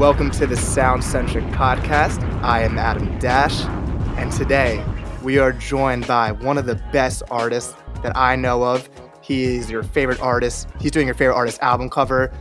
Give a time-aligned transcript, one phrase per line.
[0.00, 2.22] Welcome to the Sound Centric Podcast.
[2.42, 3.60] I am Adam Dash,
[4.16, 4.82] and today
[5.22, 8.88] we are joined by one of the best artists that I know of.
[9.20, 10.68] He is your favorite artist.
[10.80, 12.32] He's doing your favorite artist album cover.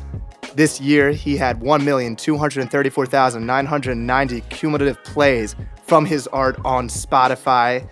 [0.56, 7.90] This year, he had 1,234,990 cumulative plays from his art on Spotify.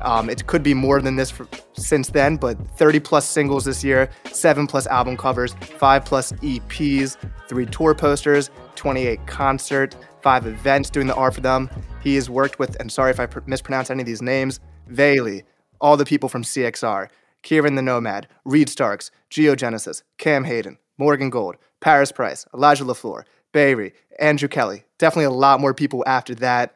[0.00, 3.84] Um, it could be more than this for, since then, but 30 plus singles this
[3.84, 10.90] year, seven plus album covers, five plus EPs, three tour posters, 28 concert, five events
[10.90, 11.70] doing the art for them.
[12.00, 15.44] He has worked with, and sorry if I pr- mispronounce any of these names, Vali,
[15.80, 17.08] all the people from CXR,
[17.42, 23.92] Kieran the Nomad, Reed Starks, Geogenesis, Cam Hayden, Morgan Gold, Paris Price, Elijah LaFleur, Bayry,
[24.18, 24.84] Andrew Kelly.
[24.98, 26.74] Definitely a lot more people after that.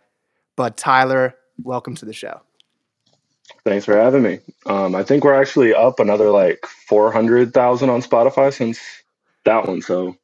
[0.57, 2.43] But Tyler, welcome to the show.
[3.65, 4.41] Thanks for having me.
[4.67, 8.81] Um, I think we're actually up another like 400,000 on Spotify since
[9.45, 9.81] that one.
[9.81, 10.17] So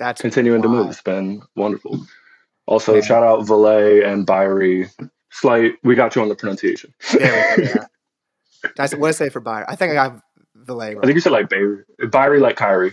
[0.00, 0.72] that's continuing wild.
[0.74, 0.90] to move.
[0.90, 2.04] It's been wonderful.
[2.66, 3.00] Also, yeah.
[3.00, 4.88] shout out Valet and Byrie.
[5.32, 6.94] Slight, we got you on the pronunciation.
[7.18, 7.74] yeah, yeah.
[8.78, 9.64] I, what did I say for Byrie?
[9.66, 10.22] I think I got
[10.54, 10.94] Valet.
[10.94, 10.98] Right.
[11.02, 11.82] I think you said like Byrie.
[12.02, 12.92] Byrie like Kyrie.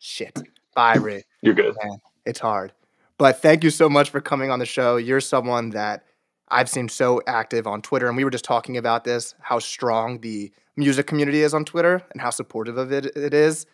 [0.00, 0.40] Shit.
[0.76, 1.22] Byrie.
[1.42, 1.76] You're good.
[1.84, 2.72] Man, it's hard.
[3.16, 4.96] But thank you so much for coming on the show.
[4.96, 6.04] You're someone that
[6.48, 10.18] I've seen so active on Twitter, and we were just talking about this how strong
[10.20, 13.66] the music community is on Twitter and how supportive of it it is.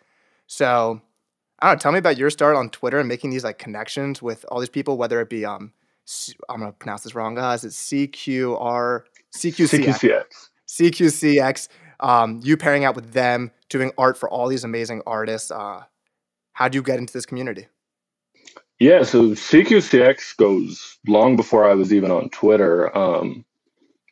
[0.47, 1.01] So,
[1.61, 1.81] I don't know.
[1.81, 4.69] Tell me about your start on Twitter and making these like connections with all these
[4.69, 5.73] people, whether it be um,
[6.49, 7.65] I'm gonna pronounce this wrong, guys.
[7.65, 9.03] It's CQR
[9.37, 11.69] CQCX CQCX.
[12.01, 15.51] Um, you pairing out with them, doing art for all these amazing artists.
[15.51, 15.83] Uh,
[16.53, 17.67] how do you get into this community?
[18.79, 22.97] Yeah, so CQCX goes long before I was even on Twitter.
[22.97, 23.45] Um,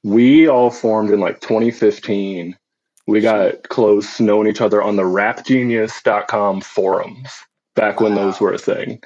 [0.02, 2.56] we all formed in like 2015.
[3.06, 7.30] We got close knowing each other on the rapgenius.com forums
[7.76, 9.02] back when those were a thing.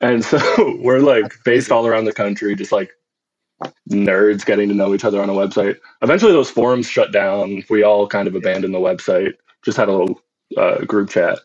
[0.00, 0.38] And so
[0.82, 2.90] we're like based all around the country, just like
[3.90, 5.76] nerds getting to know each other on a website.
[6.02, 7.64] Eventually, those forums shut down.
[7.70, 10.22] We all kind of abandoned the website, just had a little
[10.56, 11.40] uh, group chat.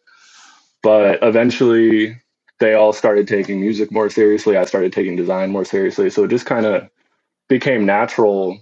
[0.84, 2.22] But eventually,
[2.60, 4.58] they all started taking music more seriously.
[4.58, 6.10] I started taking design more seriously.
[6.10, 6.90] So it just kind of
[7.50, 8.60] became natural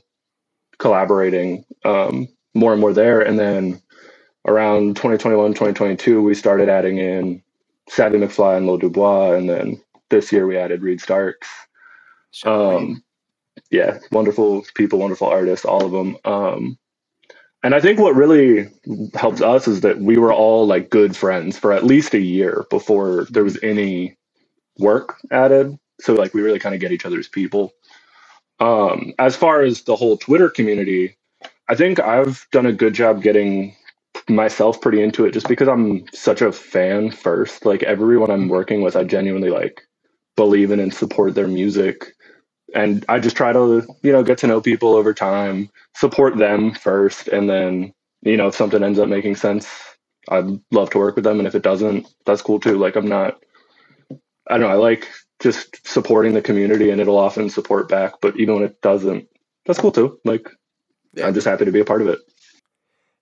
[0.79, 3.21] collaborating um, more and more there.
[3.21, 3.81] And then
[4.47, 7.43] around 2021, 2022, we started adding in
[7.89, 9.33] Savvy McFly and Lil Dubois.
[9.33, 11.47] And then this year we added Reed Starks.
[12.45, 13.03] Um,
[13.69, 16.17] yeah, wonderful people, wonderful artists, all of them.
[16.25, 16.77] Um,
[17.63, 18.69] and I think what really
[19.13, 22.65] helped us is that we were all like good friends for at least a year
[22.69, 24.17] before there was any
[24.77, 25.77] work added.
[26.01, 27.71] So like we really kind of get each other's people.
[28.59, 31.17] Um, as far as the whole Twitter community,
[31.69, 33.75] I think I've done a good job getting
[34.29, 37.65] myself pretty into it just because I'm such a fan first.
[37.65, 38.49] Like everyone I'm mm-hmm.
[38.49, 39.81] working with, I genuinely like
[40.35, 42.13] believe in and support their music
[42.73, 46.73] and I just try to, you know, get to know people over time, support them
[46.73, 47.93] first, and then,
[48.23, 49.69] you know, if something ends up making sense,
[50.29, 51.39] I'd love to work with them.
[51.39, 52.77] And if it doesn't, that's cool too.
[52.77, 53.43] Like I'm not,
[54.49, 55.07] I don't know, I like
[55.39, 58.13] just supporting the community and it'll often support back.
[58.21, 59.27] But even when it doesn't,
[59.65, 60.19] that's cool too.
[60.25, 60.49] Like
[61.13, 61.27] yeah.
[61.27, 62.19] I'm just happy to be a part of it.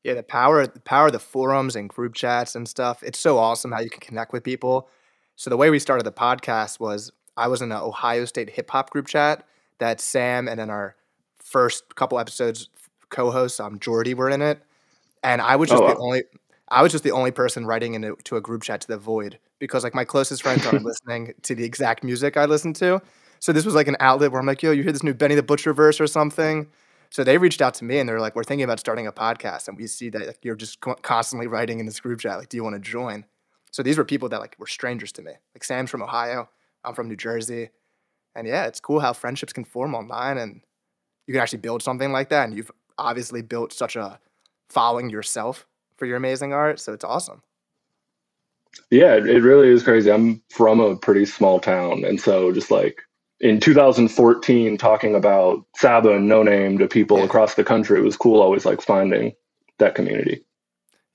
[0.04, 3.04] Yeah, the power, the power of the forums and group chats and stuff.
[3.04, 4.90] It's so awesome how you can connect with people.
[5.36, 8.70] So the way we started the podcast was I was in an Ohio State hip
[8.72, 9.46] hop group chat
[9.80, 10.96] that Sam and then our
[11.40, 12.70] first couple episodes
[13.10, 14.62] co-hosts, um, Jordy were in it,
[15.22, 15.94] and I was just oh, wow.
[15.94, 16.24] the only.
[16.70, 19.84] I was just the only person writing into a group chat to the void because
[19.84, 23.02] like my closest friends aren't listening to the exact music I listen to.
[23.40, 25.36] So this was like an outlet where I'm like, yo, you hear this new Benny
[25.36, 26.68] the Butcher verse or something?
[27.12, 29.68] So they reached out to me and they're like, we're thinking about starting a podcast,
[29.68, 32.40] and we see that like, you're just constantly writing in this group chat.
[32.40, 33.26] Like, do you want to join?
[33.72, 35.34] So these were people that like were strangers to me.
[35.54, 36.50] Like Sam's from Ohio.
[36.84, 37.70] I'm from New Jersey.
[38.36, 40.62] And yeah, it's cool how friendships can form online and
[41.28, 42.46] you can actually build something like that.
[42.46, 44.20] And you've obviously built such a
[44.70, 46.80] following yourself for your amazing art.
[46.80, 47.44] So it's awesome.
[48.90, 50.10] Yeah, it really is crazy.
[50.10, 52.06] I'm from a pretty small town.
[52.06, 53.02] And so just like
[53.42, 57.26] in 2014, talking about Saba and Noname to people yeah.
[57.26, 59.34] across the country, it was cool always like finding
[59.80, 60.46] that community.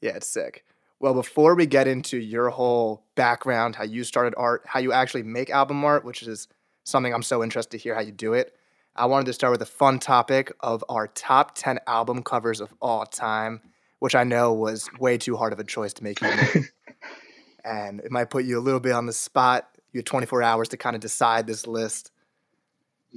[0.00, 0.64] Yeah, it's sick.
[0.98, 5.22] Well, before we get into your whole background, how you started art, how you actually
[5.22, 6.48] make album art, which is
[6.84, 8.56] something I'm so interested to hear how you do it,
[8.96, 12.74] I wanted to start with a fun topic of our top 10 album covers of
[12.80, 13.60] all time,
[14.00, 16.72] which I know was way too hard of a choice to make you make.
[17.64, 19.68] and it might put you a little bit on the spot.
[19.92, 22.10] You had 24 hours to kind of decide this list.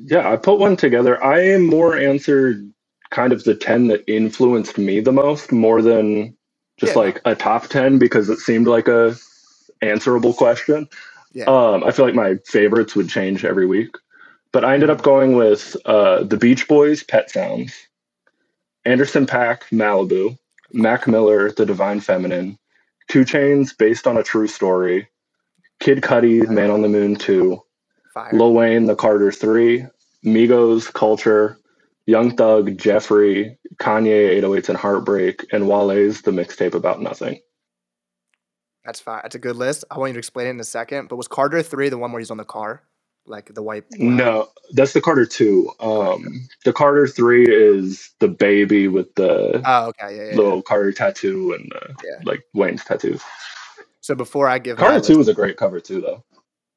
[0.05, 1.21] Yeah, I put one together.
[1.23, 2.71] I more answered
[3.11, 6.35] kind of the 10 that influenced me the most more than
[6.77, 6.99] just yeah.
[6.99, 9.15] like a top 10 because it seemed like a
[9.81, 10.87] answerable question
[11.33, 11.45] Yeah.
[11.45, 13.95] Um, I feel like my favorites would change every week,
[14.51, 17.75] but I ended up going with uh, the Beach Boys, Pet Sounds,
[18.85, 20.37] Anderson Paak, Malibu,
[20.71, 22.57] Mac Miller, The Divine Feminine,
[23.09, 25.07] 2 Chainz, based on a true story,
[25.79, 27.61] Kid Cudi, Man on the Moon 2,
[28.13, 28.31] Fire.
[28.33, 29.85] Lil Wayne, The Carter 3,
[30.25, 31.57] Migos, Culture,
[32.05, 37.39] Young Thug, Jeffery, Kanye, 808s and Heartbreak, and Wale's The Mixtape About Nothing.
[38.85, 39.19] That's fine.
[39.23, 39.85] That's a good list.
[39.91, 41.09] I want you to explain it in a second.
[41.09, 42.81] But was Carter three the one where he's on the car,
[43.27, 43.83] like the white?
[43.91, 45.71] No, that's the Carter 2.
[45.79, 50.15] Um, the Carter 3 is the baby with the Oh, okay.
[50.15, 50.29] Yeah, yeah.
[50.31, 50.35] yeah.
[50.37, 52.19] little Carter tattoo and uh, Yeah.
[52.25, 53.21] like Wayne's tattoos.
[54.01, 56.23] So before I give Carter list- 2 is a great cover too, though.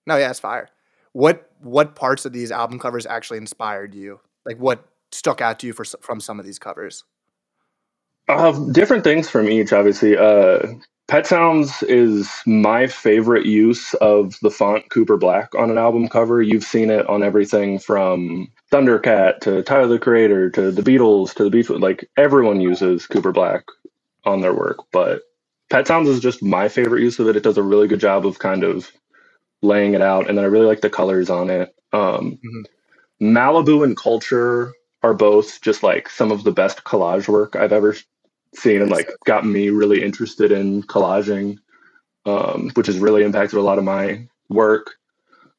[0.07, 0.69] No, yeah, it's fire.
[1.13, 4.21] What what parts of these album covers actually inspired you?
[4.45, 7.05] Like what stuck out to you for from some of these covers?
[8.29, 10.17] Uh, different things from each, obviously.
[10.17, 10.61] Uh,
[11.09, 16.41] Pet Sounds is my favorite use of the font Cooper Black on an album cover.
[16.41, 21.45] You've seen it on everything from Thundercat to Tyler the Creator to the Beatles to
[21.45, 21.69] the Beach.
[21.69, 23.65] Like everyone uses Cooper Black
[24.25, 25.23] on their work, but
[25.69, 27.37] Pet Sounds is just my favorite use of it.
[27.37, 28.91] It does a really good job of kind of
[29.63, 31.75] laying it out, and then I really like the colors on it.
[31.93, 32.65] Um, Mhm.
[33.23, 34.73] Malibu and Culture
[35.03, 37.97] are both just like some of the best collage work I've ever
[38.55, 41.59] seen and like got me really interested in collaging,
[42.27, 44.97] um, which has really impacted a lot of my work.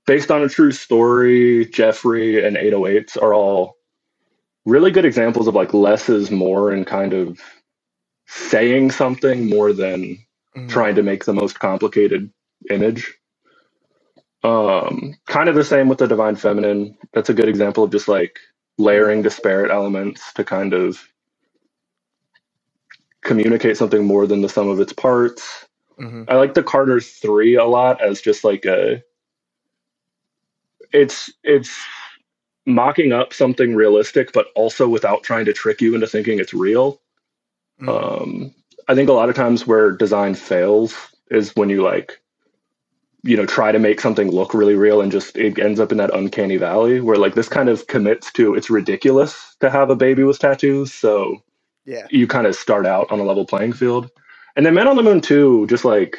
[0.08, 3.78] Based on a true story, Jeffery and 808s are all
[4.66, 7.40] really good examples of like less is more and kind of
[8.28, 10.20] saying something more than
[10.56, 10.70] Mhm.
[10.70, 12.32] trying to make the most complicated
[12.70, 13.14] image.
[14.44, 16.98] Um, kind of the same with the divine feminine.
[17.14, 18.40] That's a good example of just like
[18.80, 21.00] layering disparate elements to kind of
[23.24, 25.68] communicate something more than the sum of its parts.
[26.00, 26.30] Mhm.
[26.30, 29.04] I like the Carter 3 a lot as just like a
[30.94, 31.72] it's it's
[32.68, 37.02] mocking up something realistic but also without trying to trick you into thinking it's real.
[37.82, 37.90] Mhm.
[37.90, 38.56] Um,
[38.90, 40.96] I think a lot of times where design fails
[41.32, 42.22] is when you like,
[43.24, 45.98] you know, try to make something look really real and just it ends up in
[45.98, 49.96] that uncanny valley where like this kind of commits to it's ridiculous to have a
[49.96, 51.42] baby with tattoos, so
[51.86, 52.06] yeah.
[52.10, 54.10] you kind of start out on a level playing field.
[54.56, 56.18] And then Men on the Moon 2, just like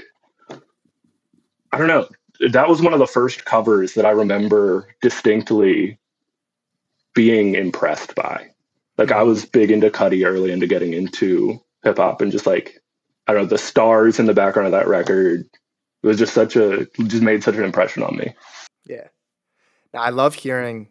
[1.72, 2.08] I don't know,
[2.50, 5.98] that was one of the first covers that I remember distinctly
[7.14, 8.48] being impressed by.
[8.96, 12.80] Like I was big into Cudi early into getting into hip hop and just like
[13.26, 15.46] I don't know, the stars in the background of that record
[16.04, 18.34] it was just such a just made such an impression on me.
[18.86, 19.08] Yeah.
[19.94, 20.88] Now, I love hearing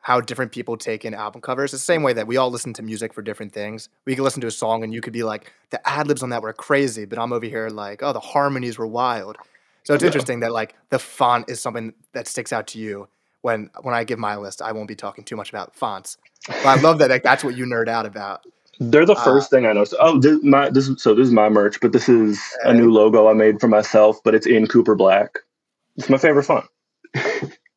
[0.00, 1.72] how different people take in album covers.
[1.74, 3.90] It's the same way that we all listen to music for different things.
[4.06, 6.30] We could listen to a song and you could be like, the ad libs on
[6.30, 9.36] that were crazy, but I'm over here like, oh, the harmonies were wild.
[9.82, 10.08] So it's Yeah.
[10.08, 13.08] interesting that like the font is something that sticks out to you.
[13.42, 16.16] When when I give my list, I won't be talking too much about fonts.
[16.48, 18.46] But I love that like, that's what you nerd out about.
[18.80, 19.94] They're the Uh, first thing I noticed.
[20.00, 22.90] Oh, this, my this is, so this is my merch, but this is a new
[22.90, 25.38] logo I made for myself, but it's in Cooper Black.
[25.96, 26.66] It's my favorite font.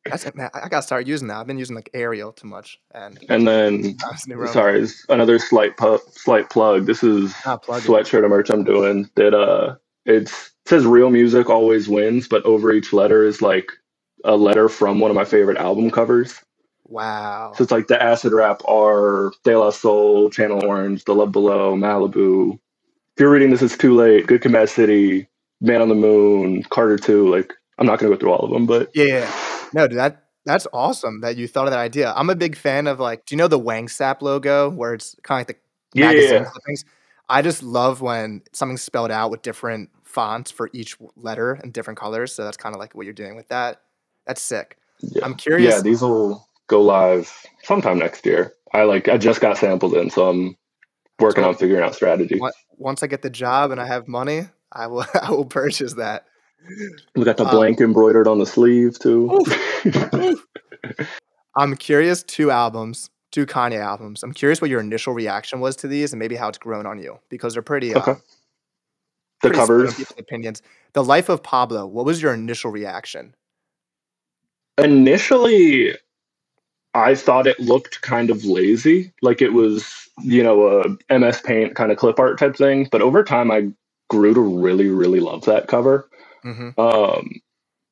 [0.04, 0.48] That's it, man.
[0.54, 1.36] I gotta start using that.
[1.38, 4.52] I've been using like Arial too much, and And then that's new Roman.
[4.52, 6.86] sorry, another slight pu- slight plug.
[6.86, 9.74] This is Ah, sweatshirt of merch I'm doing that uh
[10.06, 10.32] it's
[10.64, 13.70] it says real music always wins, but over each letter is like
[14.24, 16.40] a letter from one of my favorite album covers.
[16.88, 17.52] Wow.
[17.54, 21.76] So it's like the acid rap R, De La Soul, Channel Orange, The Love Below,
[21.76, 22.54] Malibu.
[22.54, 24.26] If you're reading this, it's too late.
[24.26, 25.28] Good Mad City,
[25.60, 27.28] Man on the Moon, Carter Two.
[27.28, 29.30] Like I'm not gonna go through all of them, but Yeah.
[29.74, 32.12] No, dude, that that's awesome that you thought of that idea.
[32.16, 35.14] I'm a big fan of like, do you know the Wang Sap logo where it's
[35.22, 35.60] kind of like
[35.92, 36.84] the yeah, magazine yeah, clippings?
[37.28, 41.98] I just love when something's spelled out with different fonts for each letter and different
[41.98, 42.32] colors.
[42.32, 43.82] So that's kind of like what you're doing with that.
[44.26, 44.78] That's sick.
[45.00, 45.22] yeah.
[45.22, 45.74] I'm curious.
[45.74, 47.32] Yeah, these will go live
[47.64, 48.52] sometime next year.
[48.72, 50.56] I like I just got sampled in, so I'm
[51.18, 52.40] working on figuring out strategy.
[52.76, 56.26] Once I get the job and I have money, I will I will purchase that.
[57.16, 59.44] We got the Um, blank embroidered on the sleeve too.
[61.56, 62.22] I'm curious.
[62.22, 64.22] Two albums, two Kanye albums.
[64.22, 66.98] I'm curious what your initial reaction was to these and maybe how it's grown on
[66.98, 67.94] you because they're pretty.
[67.94, 68.12] Okay.
[68.12, 68.14] Uh,
[69.40, 70.12] the pretty covers.
[70.18, 70.62] opinions.
[70.94, 71.86] The Life of Pablo.
[71.86, 73.34] What was your initial reaction?
[74.78, 75.92] initially
[76.98, 81.76] i thought it looked kind of lazy like it was you know a ms paint
[81.76, 83.68] kind of clip art type thing but over time i
[84.10, 86.10] grew to really really love that cover.
[86.42, 87.40] Hmm um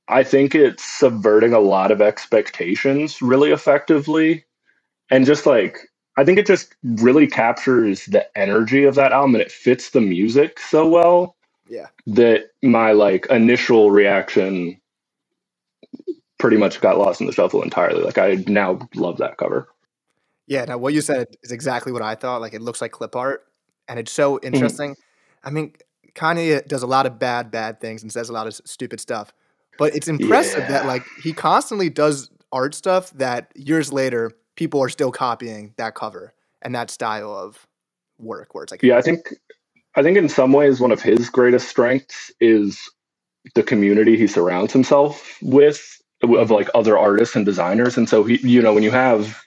[0.08, 4.44] i think it's subverting a lot of expectations really effectively.
[5.10, 5.78] And just like
[6.18, 10.00] i think it just really captures the energy of that album and it fits the
[10.02, 11.36] music so well
[11.68, 11.88] Yeah.
[12.06, 14.80] that my like initial reaction
[16.38, 18.02] pretty much got lost in the shuffle entirely.
[18.02, 19.69] Like I now love that cover.
[20.49, 22.43] Yeah, now what you said is exactly what I thought.
[22.43, 23.47] Like it looks like clip art,
[23.88, 24.69] and it's so Mm-hmm.
[24.69, 24.97] interesting.
[25.45, 25.75] I mean,
[26.16, 29.33] Kanye does a lot of bad, bad things and says a lot of stupid stuff,
[29.78, 34.90] but it's impressive that like he constantly does art stuff that years later people are
[34.90, 37.66] still copying that cover and that style of
[38.19, 38.55] work.
[38.55, 39.35] Where it's like, Yeah, I think
[39.97, 42.81] I think in some ways one of his greatest strengths is
[43.55, 47.96] the community he surrounds himself with of like other artists and designers.
[47.96, 49.42] And so he, you know, when you have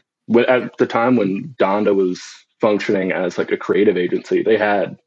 [0.48, 2.22] at the time when Donda was
[2.62, 4.98] functioning as like a creative agency, they had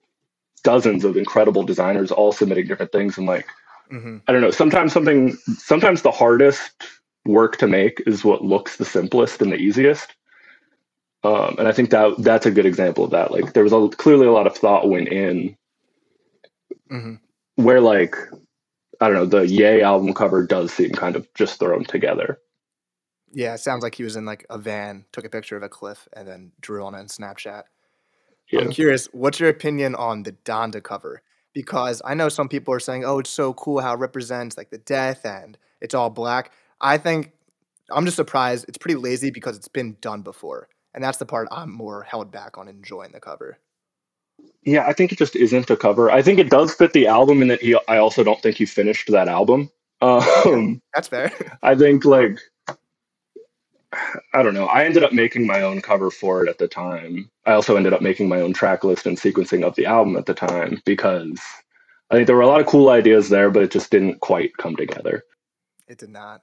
[0.64, 3.47] dozens of incredible designers all submitting different things and like
[3.90, 4.50] hmm I don't know.
[4.50, 6.85] Sometimes something, sometimes the hardest
[7.25, 10.14] work to make is what looks the simplest and the easiest.
[11.25, 13.31] Um, and I think that that's a good example of that.
[13.31, 15.57] Like there was a, clearly a lot of thought went in
[16.88, 17.14] hmm
[17.57, 18.16] where like
[19.02, 22.38] I don't know the ye album cover does seem kind of just thrown together.
[23.32, 25.68] yeah, it sounds like he was in like a van, took a picture of a
[25.68, 27.64] cliff, and then drew on it in Snapchat.
[28.50, 28.61] Yeah.
[28.61, 31.23] I'm curious, what's your opinion on the Donda cover?
[31.54, 34.71] Because I know some people are saying, "Oh, it's so cool how it represents like
[34.71, 37.32] the death and it's all black." I think
[37.90, 38.66] I'm just surprised.
[38.68, 42.30] It's pretty lazy because it's been done before, and that's the part I'm more held
[42.30, 43.59] back on enjoying the cover.
[44.64, 46.11] Yeah, I think it just isn't a cover.
[46.11, 47.76] I think it does fit the album in that he.
[47.88, 49.71] I also don't think he finished that album.
[50.00, 51.33] Um, That's fair.
[51.62, 52.38] I think like
[54.33, 54.66] I don't know.
[54.66, 57.31] I ended up making my own cover for it at the time.
[57.45, 60.26] I also ended up making my own track list and sequencing of the album at
[60.26, 61.40] the time because
[62.11, 64.57] I think there were a lot of cool ideas there, but it just didn't quite
[64.57, 65.25] come together.
[65.88, 66.42] it did not.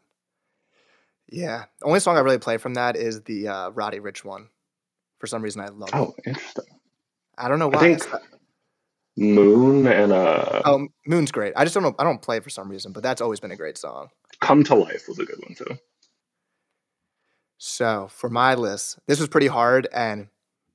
[1.32, 4.50] Yeah, the only song I really play from that is the uh, Roddy Ricch one.
[5.20, 5.96] For some reason, I love it.
[5.96, 6.66] Oh, interesting.
[7.40, 7.80] I don't know I why.
[7.80, 8.08] think It's
[9.18, 11.54] Moon and uh, Oh, Moon's great.
[11.56, 11.96] I just don't know.
[12.00, 14.10] I don't play it for some reason, but that's always been a great song.
[14.40, 15.78] Come to Life was a good one too.
[17.58, 20.28] So for my list, this was pretty hard, and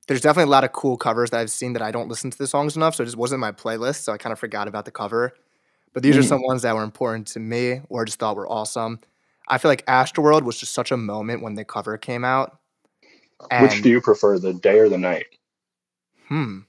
[0.07, 2.37] there's definitely a lot of cool covers that I've seen that I don't listen to
[2.37, 4.01] the songs enough, so it just wasn't my playlist.
[4.03, 5.33] So I kind of forgot about the cover.
[5.93, 6.27] But these are Mhm.
[6.27, 8.99] some ones that were important to me, or I just thought were awesome.
[9.47, 12.59] I feel like Astroworld was just such a moment when the cover came out.
[13.49, 15.25] And, Which do you prefer, the day or the night?
[16.27, 16.59] Hmm.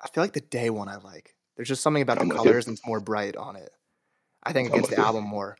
[0.00, 1.34] I feel like the day one I like.
[1.56, 2.40] There's just something about I'm the you.
[2.40, 3.70] colors and it's more bright on it.
[4.44, 5.58] I think it gets the album more.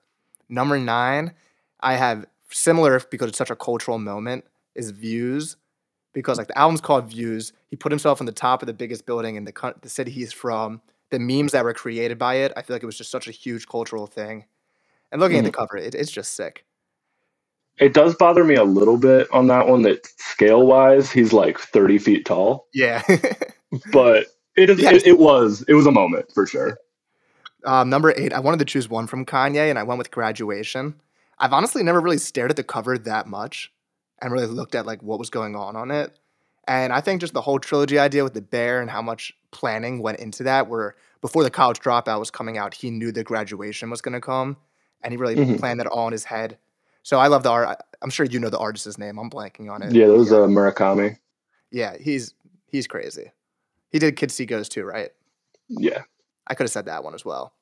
[0.49, 1.33] Number nine,
[1.80, 5.57] I have similar because it's such a cultural moment, is Views.
[6.14, 7.52] Because like the album's called Views.
[7.66, 10.33] He put himself on the top of the biggest building in the, the city he's
[10.33, 10.80] from.
[11.11, 13.33] The memes that were created by it, I feel like it was just such a
[13.33, 14.45] huge cultural thing.
[15.11, 16.64] And looking at the cover, it, it's just sick.
[17.80, 21.58] It does bother me a little bit on that one that scale wise, he's like
[21.58, 23.02] 30 feet tall, Yeah.
[23.92, 26.78] but it is, it, it was, it was a moment for sure.
[27.64, 30.94] Um, number eight, I wanted to choose one from Kanye, and I went with Graduation.
[31.38, 33.73] I've honestly never really stared at the cover that much
[34.20, 36.18] and really looked at like what was going on on it.
[36.66, 40.02] And I think just the whole trilogy idea with the bear and how much planning
[40.02, 43.90] went into that, where before the college dropout was coming out, he knew the graduation
[43.90, 44.56] was going to come,
[45.02, 45.58] and he really Mhm.
[45.58, 46.58] planned that all in his head.
[47.02, 47.78] So I love the art.
[48.02, 49.18] I'm sure you know the artist's name.
[49.18, 49.92] I'm blanking on it.
[49.92, 51.16] Yeah, that was uh, Murakami.
[51.70, 52.34] yeah, he's
[52.66, 53.32] he's crazy.
[53.90, 55.10] He did Kids See Ghosts too, right?
[55.68, 56.02] Yeah.
[56.46, 57.54] I could have said that one as well.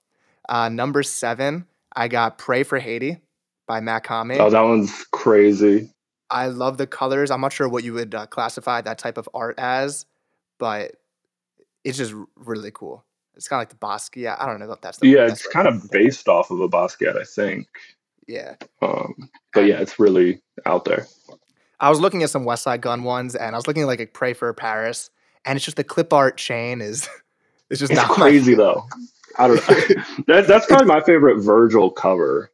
[0.49, 3.19] Uh, number seven, I got Pray for Haiti
[3.67, 4.39] by Mach-Hommy.
[4.39, 5.91] Oh, that one's crazy.
[6.31, 7.31] I love the colors.
[7.31, 10.07] I'm not sure what you would uh, classify that type of art as,
[10.59, 10.93] but
[11.85, 13.05] it's just really cool.
[13.37, 14.41] It's kind of like the Basquiat.
[14.41, 17.21] I don't know if that's the Yeah, it's kind of based off of a Basquiat,
[17.21, 17.69] I think.
[18.27, 18.55] Yeah.
[18.83, 19.15] Um,
[19.55, 21.07] but yeah, it's really out there.
[21.79, 24.07] I was looking at some Westside Gunn ones, and I was looking at like a
[24.07, 25.11] Pray for Paris,
[25.45, 27.09] and it's just the clip art chain is
[27.71, 28.85] it's just It's not my- crazy though.
[29.39, 30.03] I don't know.
[30.29, 32.51] that, that's probably my favorite Virgil cover.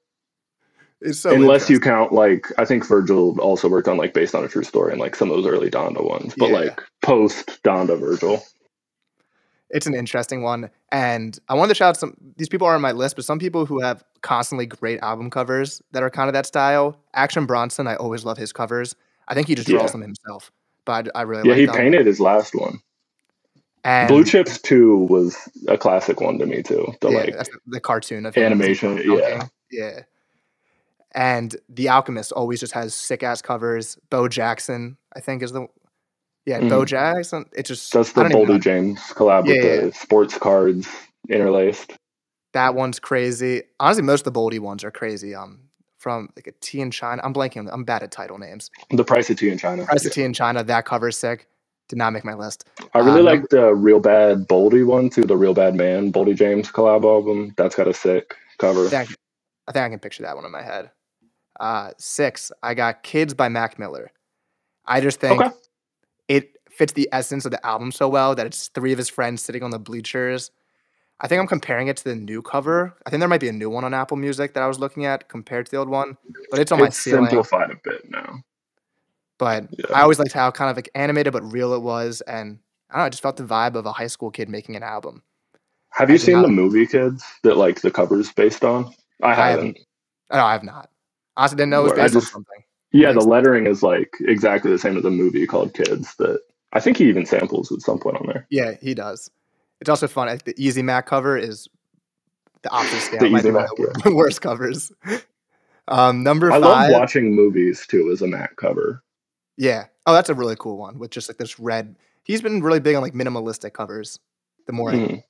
[1.00, 4.44] It's so Unless you count like I think Virgil also worked on like based on
[4.44, 6.34] a true story and like some of those early Donda ones.
[6.36, 6.56] But Yeah.
[6.56, 8.42] like post Donda Virgil.
[9.72, 10.70] It's an interesting one.
[10.92, 13.38] And I wanted to shout out some these people are on my list, but some
[13.38, 16.96] people who have constantly great album covers that are kind of that style.
[17.14, 18.94] Action Bronson, I always love his covers.
[19.28, 19.92] I think he just draws Yeah.
[19.92, 20.52] them himself,
[20.84, 21.74] but I, I really Yeah, like he them.
[21.76, 22.80] painted his last one.
[23.84, 25.36] and Blue Chips 2 was
[25.68, 26.86] a classic one to me too.
[27.00, 29.46] The yeah, like the, cartoon of animation, yeah.
[29.70, 30.00] yeah.
[31.14, 33.98] And The Alchemist always just has sick ass covers.
[34.08, 35.66] Bo Jackson, I think, is the
[36.46, 36.60] yeah.
[36.60, 36.86] Bo Mhm.
[36.86, 37.46] Jackson.
[37.52, 38.54] It's just That's the don't even know.
[38.54, 40.88] Boldy James collab with Yeah, the sports cards
[41.28, 41.92] interlaced.
[42.52, 43.62] That one's crazy.
[43.80, 45.34] Honestly, most of the Boldy ones are crazy.
[45.34, 45.60] Um,
[45.98, 47.22] from like a T in China.
[47.24, 47.68] I'm blanking.
[47.72, 48.70] I'm bad at title names.
[48.90, 49.84] The price of tea in China.
[49.84, 50.64] Price of Tea in China.
[50.64, 51.46] That cover's sick.
[51.88, 52.64] Did not make my list.
[52.92, 56.34] I really Um, like the Real Bad Boldy one too, the Real Bad Man Boldy
[56.34, 57.54] James collab album.
[57.56, 58.86] That's got a sick cover.
[58.86, 59.16] I think,
[59.68, 60.90] I think I can picture that one in my head.
[61.60, 64.10] Uh, six, I got Kids by Mac Miller.
[64.86, 65.54] I just think Okay.
[66.72, 69.42] It fits the essence of the album so well that it's three of his friends
[69.42, 70.50] sitting on the bleachers.
[71.20, 72.96] I think I'm comparing it to the new cover.
[73.06, 75.04] I think there might be a new one on Apple Music that I was looking
[75.04, 76.16] at compared to the old one,
[76.50, 77.26] but it's on my ceiling.
[77.26, 78.40] simplified a bit now.
[79.38, 79.94] But Yeah.
[79.96, 82.58] I always liked how kind of like animated but real it was, and
[82.90, 84.82] I don't know, I just felt the vibe of a high school kid making an
[84.82, 85.22] album.
[85.90, 88.92] Have I you seen not- the movie Kids that like the cover's based on?
[89.22, 89.66] I I haven't.
[89.66, 89.78] haven't.
[90.32, 90.88] No, I have not.
[91.36, 92.64] Honestly, didn't know it was I based on just- something.
[92.94, 96.40] Yeah, the lettering is like exactly the same as a movie called Kids that
[96.72, 98.46] I think he even samples at some point on there.
[98.50, 99.30] Yeah, he does.
[99.80, 100.38] It's also fun.
[100.44, 101.68] The Easy Mac cover is
[102.62, 103.20] the opposite scale.
[103.20, 103.68] The Easy Mac,
[104.04, 104.92] the worst covers.
[105.88, 106.62] Um, number I five.
[106.62, 109.02] love watching movies too as a Mac cover.
[109.56, 109.86] Yeah.
[110.06, 111.96] Oh, that's a really cool one with just like this red.
[112.24, 114.18] He's been really big on like minimalistic covers.
[114.66, 115.24] The more I- Mm.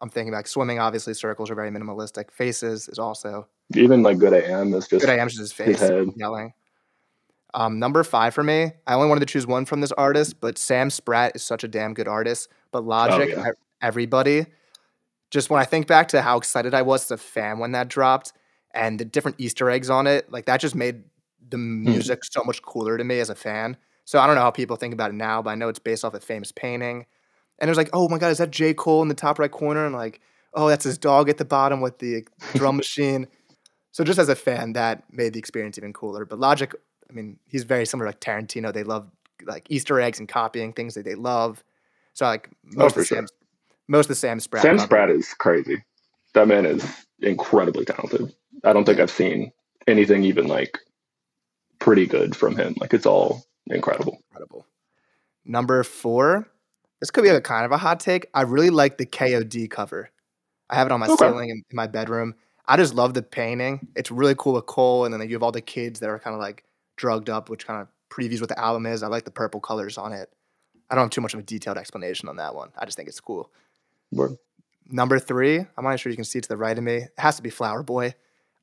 [0.00, 2.30] I'm thinking like swimming, obviously circles are very minimalistic.
[2.30, 5.08] Faces is also Even like Good I AM is just good.
[5.10, 6.08] I am just his face head.
[6.16, 6.52] yelling.
[7.54, 8.72] Um, number five for me.
[8.86, 11.68] I only wanted to choose one from this artist, but Sam Spratt is such a
[11.68, 12.48] damn good artist.
[12.72, 13.50] But Logic, Oh, yeah.
[13.80, 14.46] everybody.
[15.30, 17.88] Just when I think back to how excited I was as a fan when that
[17.88, 18.32] dropped,
[18.72, 21.04] and the different Easter eggs on it, like that just made
[21.48, 21.84] the Hmm.
[21.84, 23.76] music so much cooler to me as a fan.
[24.04, 26.04] So I don't know how people think about it now, but I know it's based
[26.04, 27.06] off a famous painting.
[27.60, 28.74] And it was like, oh my god, is that J.
[28.74, 29.86] Cole in the top right corner?
[29.86, 30.20] And like,
[30.54, 33.28] oh, that's his dog at the bottom with the drum machine.
[33.92, 36.24] So just as a fan, that made the experience even cooler.
[36.24, 36.74] But Logic,
[37.08, 38.72] I mean, he's very similar to like Tarantino.
[38.72, 39.10] They love
[39.44, 41.62] like Easter eggs and copying things that they love.
[42.12, 43.16] So like oh, most Oh, of the sure.
[43.18, 43.26] Sam,
[43.88, 44.62] most of the Sam Spratt.
[44.62, 45.84] Sam Spratt is crazy.
[46.34, 46.84] That man is
[47.20, 48.34] incredibly talented.
[48.64, 49.52] I don't think I've seen
[49.86, 50.78] anything even like
[51.78, 52.74] pretty good from him.
[52.80, 54.18] Like it's all incredible.
[54.30, 54.66] incredible.
[55.44, 56.48] Number four,
[57.00, 58.26] this could be a kind of a hot take.
[58.32, 60.10] I really like the KOD cover.
[60.70, 61.26] I have it on my Okay.
[61.26, 62.34] ceiling in, in my bedroom.
[62.66, 63.88] I just love the painting.
[63.94, 66.32] It's really cool with Cole, and then you have all the kids that are kind
[66.34, 66.64] of like
[66.96, 69.02] drugged up, which kind of previews what the album is.
[69.02, 70.30] I like the purple colors on it.
[70.90, 72.70] I don't have too much of a detailed explanation on that one.
[72.78, 73.50] I just think it's cool.
[74.12, 74.36] Word.
[74.86, 76.96] Number three, I'm not sure you can see to the right of me.
[76.96, 78.14] It has to be Flower Boy.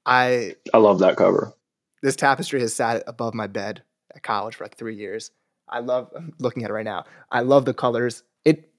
[0.05, 1.53] I I love that cover.
[2.01, 3.83] this tapestry has sat above my bed
[4.15, 5.31] at college for like three years.
[5.67, 7.05] I love I'm looking at it right now.
[7.31, 8.23] I love the colors.
[8.45, 8.69] It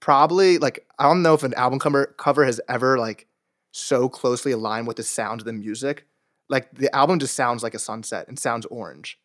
[0.00, 3.26] probably like I don't know if an album cover cover has ever like
[3.72, 6.06] so closely aligned with the sound of the music.
[6.50, 9.18] Like the album just sounds like a sunset and sounds orange.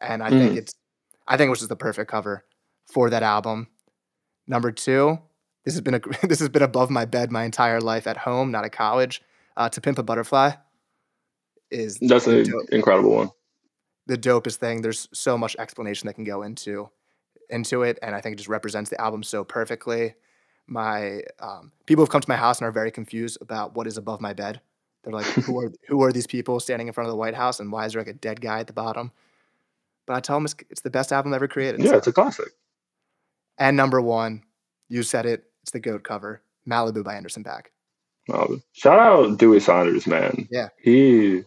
[0.00, 0.56] And I think Mm.
[0.56, 0.74] it's
[1.28, 2.44] I think it was just the perfect cover
[2.92, 3.68] for that album.
[4.48, 5.18] Number two,
[5.64, 8.50] this has been a this has been above my bed my entire life at home,
[8.50, 9.22] not at college.
[9.56, 10.52] Uh, to Pimp a Butterfly
[11.70, 13.30] is That's an dope- incredible one.
[14.06, 14.80] the dopest thing.
[14.82, 16.88] There's so much explanation that can go into
[17.50, 20.14] into it, and I think it just represents the album so perfectly.
[20.66, 23.96] My um, people have come to my house and are very confused about what is
[23.96, 24.60] above my bed.
[25.02, 27.58] They're like, "Who are who are these people standing in front of the White House,
[27.60, 29.12] and why is there like a dead guy at the bottom?"
[30.06, 31.80] But I tell them it's, it's the best album ever created.
[31.82, 32.48] Yeah, so- it's a classic.
[33.58, 34.42] and number one,
[34.88, 35.44] you said it.
[35.62, 37.66] It's the goat cover, Malibu by Anderson Paak.
[38.32, 40.46] Um, shout out Dewey Saunders, man.
[40.50, 40.68] Yeah.
[40.82, 41.42] He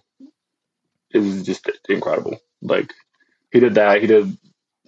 [1.11, 2.37] is just incredible.
[2.61, 2.91] Like
[3.51, 4.01] he did that.
[4.01, 4.37] He did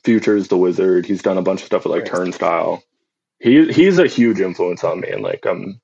[0.04, 1.06] Futures the Wizard.
[1.06, 2.12] He's done a bunch of stuff with like Right.
[2.12, 2.84] Turnstile.
[3.39, 5.80] He he's a huge influence on me, and like um,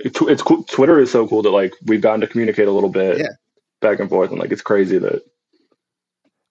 [0.00, 0.64] it's, it's cool.
[0.64, 3.26] Twitter is so cool that like we've gotten to communicate a little bit Yeah.
[3.80, 5.22] back and forth, and like it's crazy that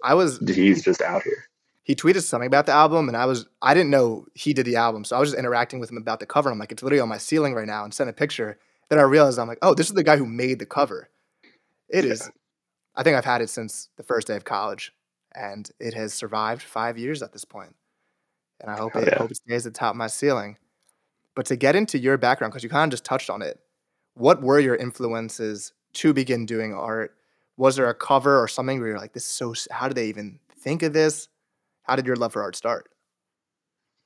[0.03, 1.45] I was he's just out here.
[1.83, 4.77] he tweeted something about the album and I was I didn't know he did the
[4.77, 5.03] album.
[5.03, 6.49] So I was just interacting with him about the cover.
[6.49, 8.57] I'm like, it's literally on my ceiling right now and sent a picture.
[8.89, 11.09] Then I realized I'm like, oh, this is the guy who made the cover.
[11.89, 12.21] It is.
[12.21, 12.31] Yeah.
[12.95, 14.93] I think I've had it since the first day of college.
[15.35, 17.75] And it has survived five years at this point.
[18.61, 19.17] And I hope Hell it yeah.
[19.19, 20.57] hope it stays at the top of my ceiling.
[21.39, 23.61] But to get into your background, because you kind of just touched on it,
[24.15, 27.15] what were your influences to begin doing art?
[27.55, 30.07] Was there a cover or something where you're like, this is so how did they
[30.07, 31.29] even think of this?
[31.83, 32.89] How did your love for art start?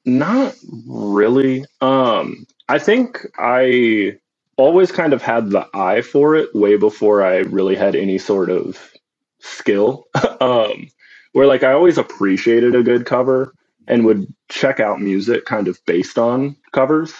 [0.05, 0.53] Not
[0.87, 1.65] really.
[1.81, 4.19] Um, I think I
[4.57, 8.51] always kind of had the eye for it way before I really had any sort
[8.51, 8.93] of
[9.39, 10.05] skill.
[10.39, 10.87] um,
[11.31, 13.55] where like I always appreciated a good cover
[13.87, 17.13] and would check out music kind of based on covers.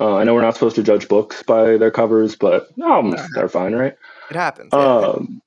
[0.00, 3.48] Uh, I know we're not supposed to judge books by their covers, but albums are
[3.48, 3.96] fine, right?
[4.30, 4.70] It happens.
[4.72, 4.78] yeah.
[4.78, 5.42] Um,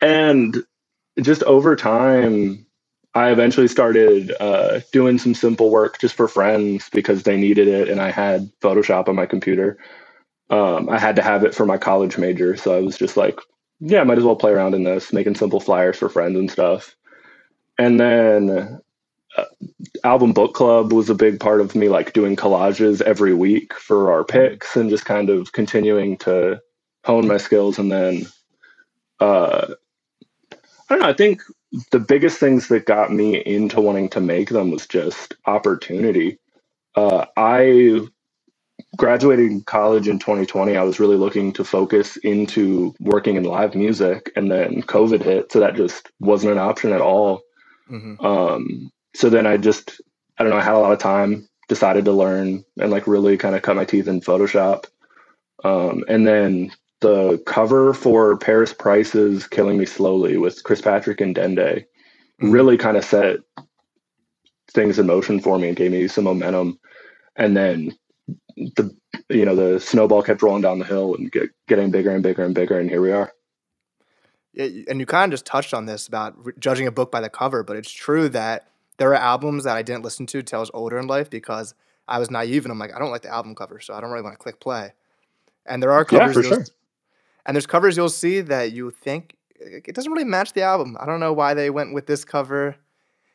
[0.00, 0.56] and
[1.20, 2.66] just over time,
[3.14, 7.88] I eventually started uh, doing some simple work just for friends because they needed it,
[7.88, 9.78] and I had Photoshop on my computer.
[10.50, 13.38] Um, I had to have it for my college major, so I was just like,
[13.80, 16.50] "Yeah, I might as well play around in this, making simple flyers for friends and
[16.50, 16.96] stuff."
[17.78, 18.80] And then
[20.04, 24.12] album book club was a big part of me like doing collages every week for
[24.12, 26.60] our picks and just kind of continuing to
[27.04, 27.78] hone my skills.
[27.78, 28.26] And then
[29.20, 29.74] uh
[30.88, 31.40] i don't know i think
[31.90, 36.38] the biggest things that got me into wanting to make them was just opportunity.
[36.94, 38.00] Uh i
[38.96, 44.30] graduating college in 2020 i was really looking to focus into working in live music
[44.36, 47.42] and then covid hit so that just wasn't an option at all.
[47.90, 48.24] Mm-hmm.
[48.24, 50.00] um so then I just
[50.38, 53.36] I don't know I had a lot of time decided to learn and like really
[53.36, 54.86] kind of cut my teeth in Photoshop.
[55.64, 61.34] Um, and then the cover for Paris Price's Killing Me Slowly with Chris Patrick and
[61.34, 61.84] Dende.
[62.42, 62.50] Mm-hmm.
[62.50, 63.40] really kind of set
[64.72, 66.78] things in motion for me and gave me some momentum.
[67.36, 67.96] And then
[68.56, 68.94] the
[69.28, 72.44] you know the snowball kept rolling down the hill and get, getting bigger and bigger
[72.44, 73.32] and bigger and here we are.
[74.54, 77.30] Yeah and you kind of just touched on this about judging a book by the
[77.30, 80.60] cover but it's true that there are albums that I didn't listen to till I
[80.60, 81.74] was older in life because
[82.08, 84.10] I was naive and I'm like, I don't like the album cover, so I don't
[84.10, 84.92] really want to click play.
[85.66, 86.64] And there are covers, yeah, for sure.
[87.46, 90.96] and there's covers you'll see that you think it doesn't really match the album.
[91.00, 92.76] I don't know why they went with this cover.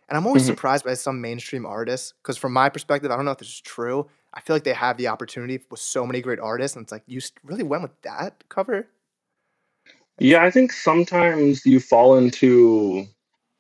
[0.10, 0.52] And I'm always mm-hmm.
[0.52, 3.62] surprised by some mainstream artists because, from my perspective, I don't know if this is
[3.62, 4.08] true.
[4.34, 7.04] I feel like they have the opportunity with so many great artists, and it's like
[7.08, 8.88] you really went with that cover.
[10.20, 13.06] Yeah, I think sometimes you fall into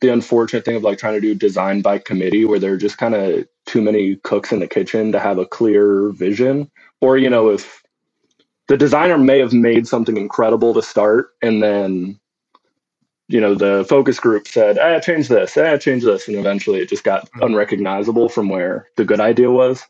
[0.02, 2.98] the unfortunate thing of like trying to do design by committee where there are just
[2.98, 6.70] kind of too many cooks in the kitchen to have a clear vision.
[7.02, 7.84] Or you know if
[8.68, 12.20] the designer may have made something incredible to start and then
[13.28, 16.90] you know the focus group said ah change this ah change this and eventually it
[16.90, 17.44] just got mm-hmm.
[17.44, 19.84] unrecognizable from where the good idea was.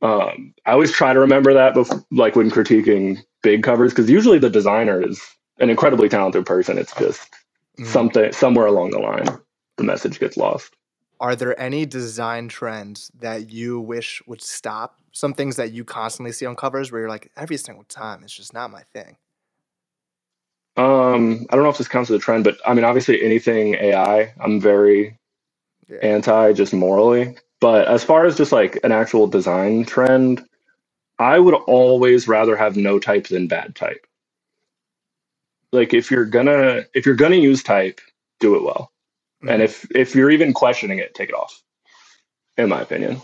[0.00, 4.38] Um, i always try to remember that before, like when critiquing big covers because usually
[4.38, 5.20] the designer is
[5.58, 6.78] an incredibly talented person.
[6.78, 7.28] It's just
[7.78, 7.86] mm.
[7.86, 9.26] something somewhere along the line
[9.78, 10.74] the message gets lost.
[11.20, 15.00] Are there any design trends that you wish would stop?
[15.12, 18.34] Some things that you constantly see on covers where you're like every single time it's
[18.34, 19.16] just not my thing.
[20.76, 23.74] Um i don't know if this counts as a trend but i mean obviously anything
[23.74, 25.18] ai i'm very
[25.88, 25.98] yeah.
[26.02, 27.36] anti just morally.
[27.60, 30.44] But as far as just like an actual design trend
[31.18, 34.06] i would always rather have no type than bad type
[35.72, 38.00] like if you're gonna if you're gonna use type,
[38.40, 38.92] do it well.
[39.42, 39.48] Mm-hmm.
[39.48, 41.62] And if if you're even questioning it, take it off.
[42.56, 43.20] In my opinion.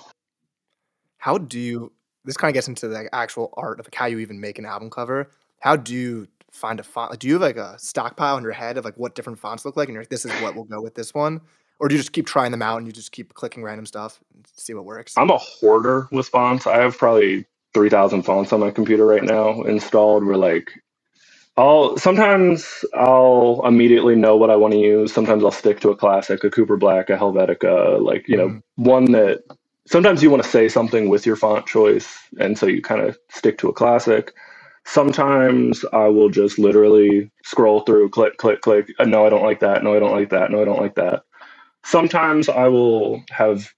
[1.18, 1.92] How do you
[2.24, 4.64] this kind of gets into the actual art of like how you even make an
[4.64, 5.30] album cover.
[5.61, 7.11] How do you find a font?
[7.11, 9.64] Like, do you have like a stockpile in your head of like what different fonts
[9.64, 11.40] look like, and you're like, this is what will go with this one,
[11.78, 14.20] or do you just keep trying them out and you just keep clicking random stuff
[14.35, 15.16] and see what works?
[15.16, 16.66] I'm a hoarder with fonts.
[16.66, 20.24] I have probably three thousand fonts on my computer right now installed.
[20.24, 20.70] Where like
[21.57, 25.12] I'll sometimes I'll immediately know what I want to use.
[25.12, 28.62] Sometimes I'll stick to a classic, a Cooper Black, a Helvetica, like you know, mm.
[28.77, 29.45] one that
[29.87, 33.17] sometimes you want to say something with your font choice, and so you kind of
[33.31, 34.33] stick to a classic.
[34.85, 38.88] Sometimes I will just literally scroll through, click, click, click.
[38.99, 39.83] Uh, no, I don't like that.
[39.83, 40.51] No, I don't like that.
[40.51, 41.23] No, I don't like that.
[41.85, 43.73] Sometimes I will have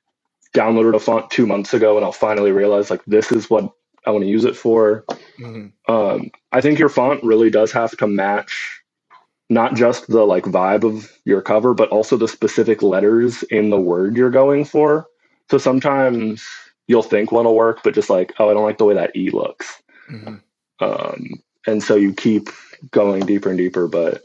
[0.55, 3.71] downloaded a font two months ago, and I'll finally realize like this is what
[4.07, 5.05] I want to use it for.
[5.39, 5.93] Mm-hmm.
[5.93, 8.83] Um, I think your font really does have to match
[9.49, 13.81] not just the like vibe of your cover, but also the specific letters in the
[13.81, 15.07] word you're going for.
[15.51, 16.45] So sometimes
[16.89, 19.15] you'll think one will work, but just like, oh, I don't like the way that
[19.15, 19.83] E looks.
[20.11, 20.37] Mm-hmm.
[20.81, 22.49] Um, and so you keep
[22.91, 23.87] going deeper and deeper.
[23.87, 24.23] But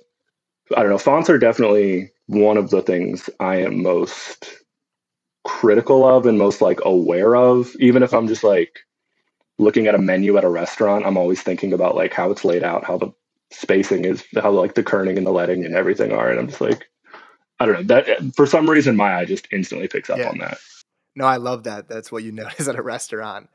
[0.76, 4.64] I don't know, fonts are definitely one of the things I am most
[5.44, 8.80] critical of and most like aware of, even if I'm just like
[9.62, 12.64] looking at a menu at a restaurant, I'm always thinking about like how it's laid
[12.64, 13.12] out, how the
[13.52, 16.30] spacing is, how like the kerning and the leading and everything are.
[16.30, 16.88] And I'm just like,
[17.60, 20.30] I don't know that eh, for some reason my eye just instantly picks up yeah.
[20.30, 20.58] on that.
[21.16, 21.88] No, I love that.
[21.88, 23.50] That's what you notice at a restaurant.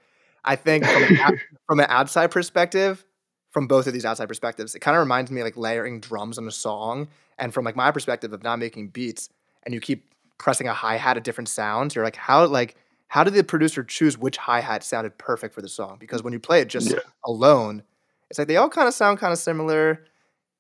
[0.45, 3.05] I think from an, from an outside perspective,
[3.51, 6.39] from both of these outside perspectives, it kind of reminds me of like layering drums
[6.39, 7.09] on a song.
[7.37, 9.29] And from like my perspective of not making beats,
[9.65, 12.77] and you keep pressing a hi hat at different sounds, you're like, how like
[13.09, 15.97] how did the producer choose which hi hat sounded perfect for the song?
[15.99, 16.99] Because when you play it just yeah.
[17.25, 17.83] alone,
[18.31, 20.05] it's like they all kind of sound kind of similar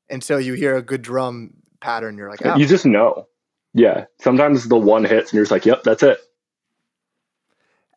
[0.09, 2.16] until you hear a good drum pattern.
[2.16, 2.56] You're like, oh.
[2.56, 3.26] you just know.
[3.74, 4.06] Yeah.
[4.20, 6.18] Sometimes the one hits and you're just like, yep, that's it.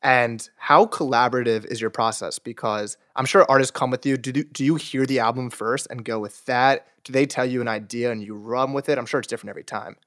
[0.02, 2.40] And how collaborative is your process?
[2.40, 4.18] Because I'm sure artists come with you.
[4.18, 6.88] Do, do you hear the album first and go with that?
[7.04, 8.98] Do they tell you an idea and you run with it?
[8.98, 9.98] I'm sure it's different every time.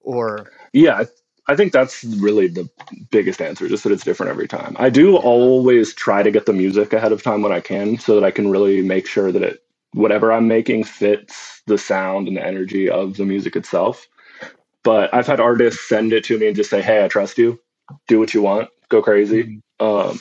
[0.00, 1.04] Or yeah,
[1.48, 2.68] I think that's really the
[3.10, 4.76] biggest answer, just that it's different every time.
[4.78, 8.14] I do always try to get the music ahead of time when I can so
[8.16, 9.62] that I can really make sure that it
[9.94, 14.06] whatever I'm making fits the sound and the energy of the music itself.
[14.84, 17.60] But I've had artists send it to me and just say, Hey, I trust you.
[18.08, 19.62] do what you want, go crazy.
[19.80, 20.18] Um,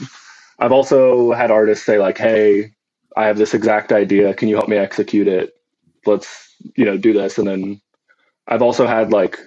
[0.59, 2.73] I've also had artists say like, "Hey,
[3.17, 4.33] I have this exact idea.
[4.33, 5.53] Can you help me execute it?
[6.05, 7.81] Let's you know do this." And then
[8.47, 9.39] I've also had like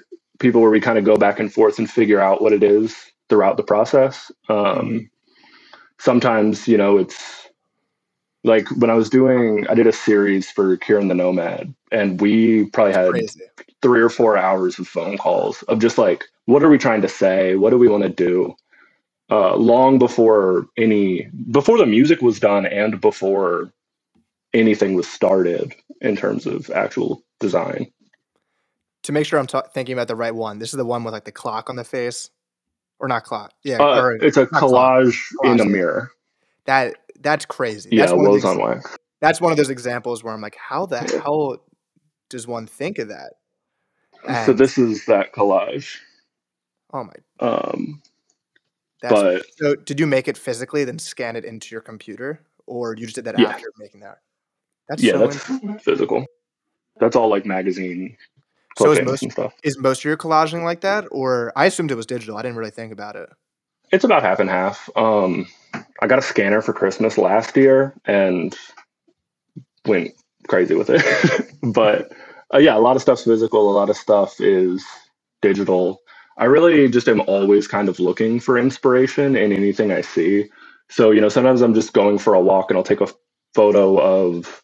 [0.42, 2.94] people where we kind of go back and forth and figure out what it is
[3.28, 4.30] throughout the process.
[4.50, 5.10] Um,
[5.98, 7.48] sometimes you know it's
[8.44, 12.66] like when I was doing, I did a series for Kieran the Nomad, and we
[12.70, 13.40] probably had Crazy.
[13.80, 17.08] three or four hours of phone calls of just like, what are we trying to
[17.08, 17.54] say?
[17.54, 18.54] What do we want to do?
[19.30, 23.72] Uh, long before any, before the music was done and before
[24.52, 27.90] anything was started in terms of actual design.
[29.04, 31.24] To make sure I'm thinking about the right one, this is the one with like
[31.24, 32.30] the clock on the face,
[33.00, 33.52] or not clock?
[33.64, 36.10] Yeah, Uh, or it's a collage in a mirror.
[36.66, 36.96] that.
[37.20, 37.90] That's crazy.
[37.92, 38.82] Yeah, that's one, on
[39.20, 41.20] that's one of those examples where I'm like, how the Yeah.
[41.20, 41.64] hell
[42.30, 43.34] does one think of that?
[44.44, 45.98] So this is that collage.
[46.92, 47.12] Oh my!
[47.40, 48.02] Um,
[49.00, 52.94] That's, but so did you make it physically, then scan it into your computer, or
[52.96, 53.48] you just did that Yeah.
[53.48, 54.18] after making that?
[54.88, 56.26] That's yeah, so that's physical.
[56.98, 58.16] That's all like magazine
[58.78, 62.06] So is most- is most of your collaging like that, or I assumed it was
[62.06, 62.36] digital.
[62.36, 63.28] I didn't really think about it.
[63.92, 64.88] It's about half and half.
[64.96, 65.46] Um,
[66.00, 68.56] I got a scanner for Christmas last year and
[69.86, 70.12] went
[70.48, 71.02] crazy with it.
[71.62, 72.10] but
[72.54, 73.70] uh, yeah, a lot of stuff's physical.
[73.70, 74.84] A lot of stuff is
[75.42, 76.00] digital.
[76.38, 80.48] I really just am always kind of looking for inspiration in anything I see.
[80.88, 83.08] So, you know, sometimes I'm just going for a walk and I'll take a
[83.54, 84.61] photo of,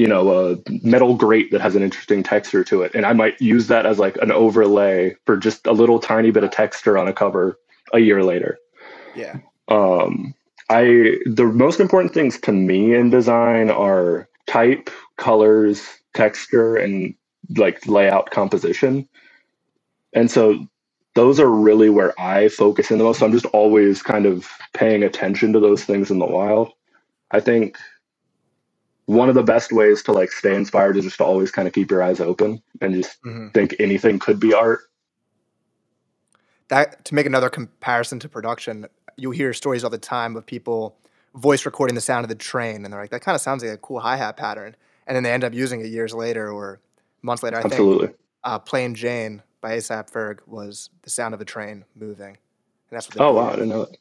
[0.00, 2.94] you know, a metal grate that has an interesting texture to it.
[2.96, 6.44] And I might use that as like an overlay for just a little tiny bit
[6.44, 7.58] of texture on a cover
[7.94, 8.58] a year later.
[9.14, 10.34] Yeah, um
[10.70, 17.14] i the most important things to me in design are type colors texture and
[17.58, 19.08] like layout composition.
[20.14, 20.66] And so
[21.16, 23.20] those are really where i focus in the most.
[23.20, 26.72] So i'm just always kind of paying attention to those things in the wild.
[27.32, 27.78] I think
[29.10, 31.74] one of the best ways to like stay inspired is just to always kind of
[31.74, 34.82] keep your eyes open and just hmm think anything could be art.
[36.68, 40.96] That to make another comparison to production, you hear stories all the time of people
[41.34, 43.72] voice recording the sound of the train, and they're like, "That kind of sounds like
[43.72, 44.76] a cool hi hat pattern,"
[45.08, 46.78] and then they end up using it years later or
[47.22, 47.56] months later.
[47.56, 47.72] I think.
[47.72, 48.14] Absolutely.
[48.44, 53.08] Uh, "Plain Jane" by ASAP Ferg was the sound of a train moving, and that's
[53.08, 53.20] what.
[53.20, 53.96] Oh wow i didn't know that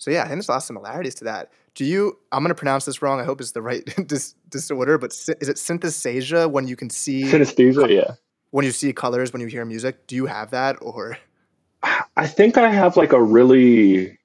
[0.00, 1.52] So yeah, I think there's a lot of similarities to that.
[1.76, 2.18] Do you?
[2.32, 3.20] I'm gonna pronounce this wrong.
[3.20, 6.90] I hope it's the right dis- disorder, but sy- is it synesthesia when you can
[6.90, 8.14] see synesthesia yeah
[8.50, 10.06] when you see colors when you hear music?
[10.06, 11.18] Do you have that or?
[12.16, 14.18] I think I have like a really,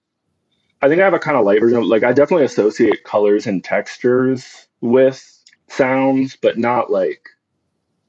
[0.82, 1.88] I think I have a kind of light version.
[1.88, 5.24] Like I definitely associate colors and textures with
[5.68, 7.30] sounds, but not like,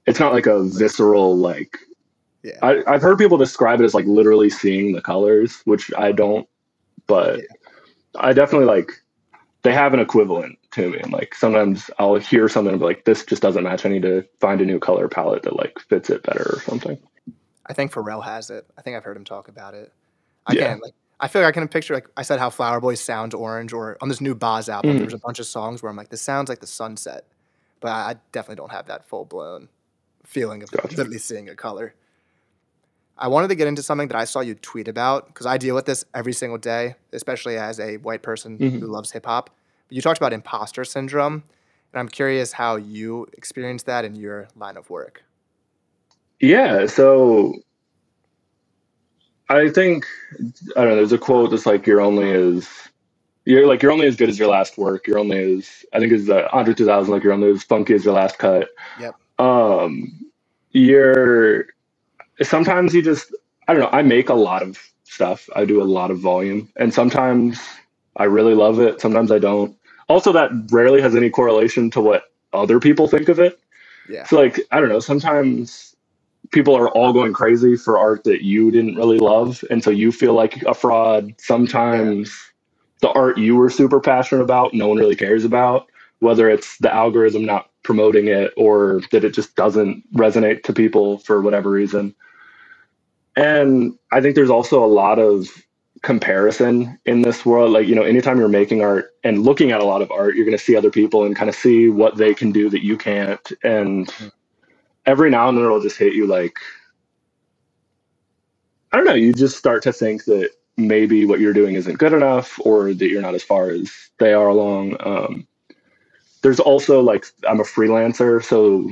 [0.07, 1.77] it's not like a visceral like.
[2.43, 2.59] Yeah.
[2.63, 6.49] I, I've heard people describe it as like literally seeing the colors, which I don't,
[7.07, 7.45] but Yeah.
[8.19, 8.91] I definitely like.
[9.63, 13.05] They have an equivalent to me, and like sometimes I'll hear something and be like,
[13.05, 13.85] "This just doesn't match.
[13.85, 16.97] I need to find a new color palette that like fits it better or something."
[17.67, 18.65] I think Pharrell has it.
[18.79, 19.93] I think I've heard him talk about it.
[20.47, 20.69] I Yeah.
[20.69, 20.93] can't like.
[21.19, 23.97] I feel like I can picture like I said how Flower Boys sounds orange, or
[24.01, 24.99] on this new Bas album, Mhm.
[25.01, 27.25] there's a bunch of songs where I'm like, this sounds like the sunset,
[27.81, 29.69] but I, I definitely don't have that full blown
[30.25, 30.89] feeling of Gotcha.
[30.97, 31.93] literally seeing a color.
[33.19, 35.75] I wanted to get into something that I saw you tweet about because I deal
[35.75, 38.81] with this every single day, especially as a white person Mhm.
[38.81, 39.51] who loves hip hop.
[39.89, 41.45] You talked about imposter syndrome,
[41.93, 45.23] and I'm curious how you experience that in your line of work.
[46.41, 47.55] Yeah, so
[49.49, 50.05] I think
[50.77, 50.97] I don't know.
[50.97, 52.69] There's a quote that's like, "You're only as
[53.45, 55.07] you're like you're only as good as your last work.
[55.07, 57.13] You're only as I think is uh, Andre 2000.
[57.15, 58.69] Like you're only as funky as your last cut."
[59.01, 59.15] Yep.
[59.39, 60.13] Um,
[60.73, 61.67] you're
[62.43, 63.35] sometimes you just
[63.69, 63.99] I don't know.
[63.99, 65.49] I make a lot of stuff.
[65.57, 67.61] I do a lot of volume, and sometimes
[68.17, 69.01] I really love it.
[69.01, 69.77] Sometimes I don't.
[70.09, 73.59] Also, that rarely has any correlation to what other people think of it.
[74.09, 74.25] Yeah.
[74.25, 75.97] So like I don't know, sometimes
[76.53, 80.13] people are all going crazy for art that you didn't really love and so you
[80.13, 81.35] feel like a fraud.
[81.39, 82.53] Sometimes
[83.01, 85.89] the art you were super passionate about no one really cares about,
[86.27, 91.19] whether it's the algorithm not promoting it or that it just doesn't resonate to people
[91.19, 92.13] for whatever reason.
[93.37, 95.49] And I think there's also a lot of
[96.03, 97.71] comparison in this world.
[97.71, 100.45] Like, you know, anytime you're making art and looking at a lot of art, you're
[100.45, 102.99] going to see other people and kind of see what they can do that you
[102.99, 103.53] can't.
[103.63, 104.13] And
[105.07, 106.59] every now and then it'll just hit you like,
[108.93, 112.13] I don't know, you just start to think that maybe what you're doing isn't good
[112.13, 114.97] enough or that you're not as far as they are along.
[115.01, 115.47] Um,
[116.47, 118.41] there's also like, I'm a freelancer.
[118.41, 118.89] So,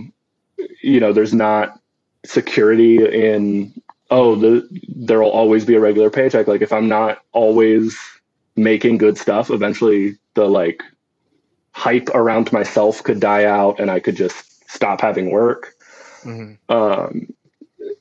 [0.82, 1.78] you know, there's not
[2.26, 3.72] security in
[4.10, 6.48] oh, the, there'll always be a regular paycheck.
[6.48, 7.96] Like if I'm not always
[8.56, 10.82] making good stuff, eventually the like
[11.70, 15.74] hype around myself could die out and I could just stop having work.
[16.24, 16.72] Mm-hmm.
[16.72, 17.28] Um,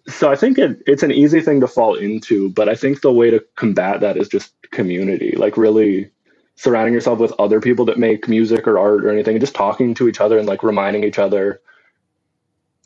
[0.08, 3.14] so I think it, it's an easy thing to fall into, but I think the
[3.14, 6.10] way to combat that is just community, like really
[6.56, 9.94] surrounding yourself with other people that make music or art or anything, and just talking
[9.96, 11.62] to each other and like reminding each other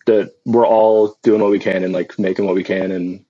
[0.06, 3.25] that we're all doing what we can and like making what we can and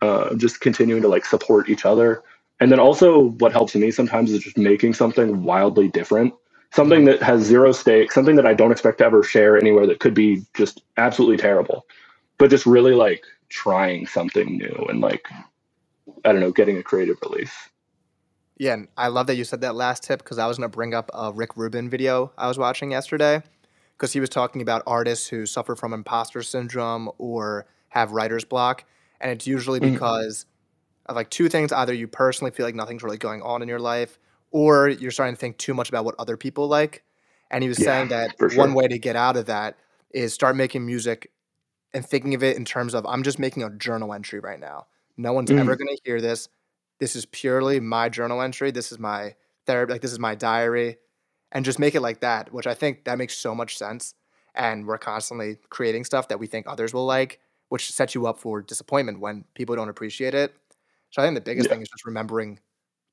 [0.00, 2.22] uh, just continuing to like support each other.
[2.60, 6.34] And then also, what helps me sometimes is just making something wildly different,
[6.72, 10.00] something that has zero stake, something that I don't expect to ever share anywhere that
[10.00, 11.84] could be just absolutely terrible
[12.42, 15.28] but just really like trying something new and like
[16.24, 17.52] I don't know, getting a creative release.
[18.62, 20.72] Yeah, and I love that you said that last tip because I was going to
[20.72, 23.42] bring up a Rick Rubin video I was watching yesterday
[23.98, 28.84] because he was talking about artists who suffer from imposter syndrome or have writer's block,
[29.20, 29.94] and it's usually mm-hmm.
[29.94, 30.46] because
[31.06, 33.80] of like two things: either you personally feel like nothing's really going on in your
[33.80, 34.20] life,
[34.52, 37.02] or you're starting to think too much about what other people like.
[37.50, 38.50] And he was yeah, saying that sure.
[38.54, 39.76] one way to get out of that
[40.12, 41.32] is start making music
[41.92, 44.86] and thinking of it in terms of I'm just making a journal entry right now.
[45.16, 45.58] No one's mm.
[45.58, 46.48] ever going to hear this.
[47.02, 48.70] This is purely my journal entry.
[48.70, 49.34] This is my
[49.66, 49.94] therapy.
[49.94, 50.98] Like this is my diary,
[51.50, 52.52] and just make it like that.
[52.52, 54.14] Which I think that makes so much sense.
[54.54, 58.38] And we're constantly creating stuff that we think others will like, which sets you up
[58.38, 60.54] for disappointment when people don't appreciate it.
[61.10, 61.72] So I think the biggest yeah.
[61.72, 62.60] thing is just remembering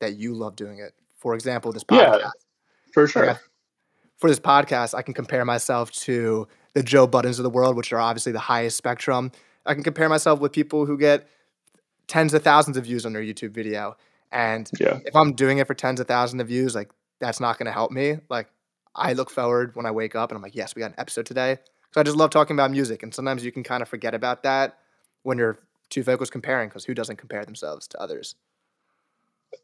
[0.02, 0.94] that you love doing it.
[1.18, 2.20] For example, this podcast.
[2.20, 2.30] Yeah,
[2.94, 3.40] for sure.
[4.18, 7.92] For this podcast, I can compare myself to the Joe Buddens of the world, which
[7.92, 9.32] are obviously the highest spectrum.
[9.66, 11.28] I can compare myself with people who get
[12.10, 13.96] tens of thousands of views on their YouTube video.
[14.32, 15.00] And yeah.
[15.06, 17.72] if I'm doing it for tens of thousands of views, like that's not going to
[17.72, 18.18] help me.
[18.30, 18.50] Like
[18.96, 21.26] I look forward when I wake up and I'm like, yes, we got an episode
[21.26, 21.58] today.
[21.94, 23.04] So I just love talking about music.
[23.04, 24.80] And sometimes you can kind of forget about that
[25.24, 28.36] when you're too focused comparing because who doesn't compare themselves to others?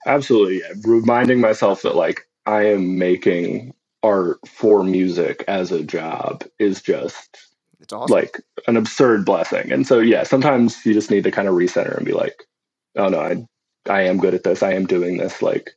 [0.05, 0.61] Absolutely.
[0.83, 7.54] Reminding myself that like I am making art for music as a job is just
[7.79, 8.13] it's awesome.
[8.13, 9.71] like an absurd blessing.
[9.71, 12.43] And so yeah, sometimes you just need to kind of recenter and be like,
[12.95, 13.45] oh no, I
[13.89, 14.63] I am good at this.
[14.63, 15.41] I am doing this.
[15.41, 15.71] Like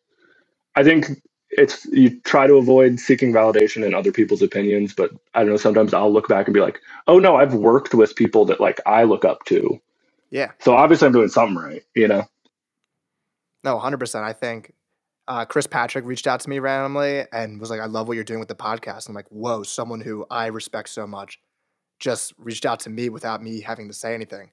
[0.75, 1.07] I think
[1.51, 5.57] it's you try to avoid seeking validation in other people's opinions, but I don't know,
[5.57, 8.81] sometimes I'll look back and be like, oh no, I've worked with people that like
[8.87, 9.81] I look up to.
[10.31, 10.51] Yeah.
[10.61, 12.25] So obviously I'm doing something right, you know?
[13.65, 14.23] No, 100%.
[14.23, 14.73] I think
[15.27, 18.25] uh, Chris Patrick reached out to me randomly and was like, I love what you're
[18.25, 19.09] doing with the podcast.
[19.09, 21.41] I'm like, whoa, someone who I respect so much
[21.99, 24.51] just reached out to me without me having to say anything.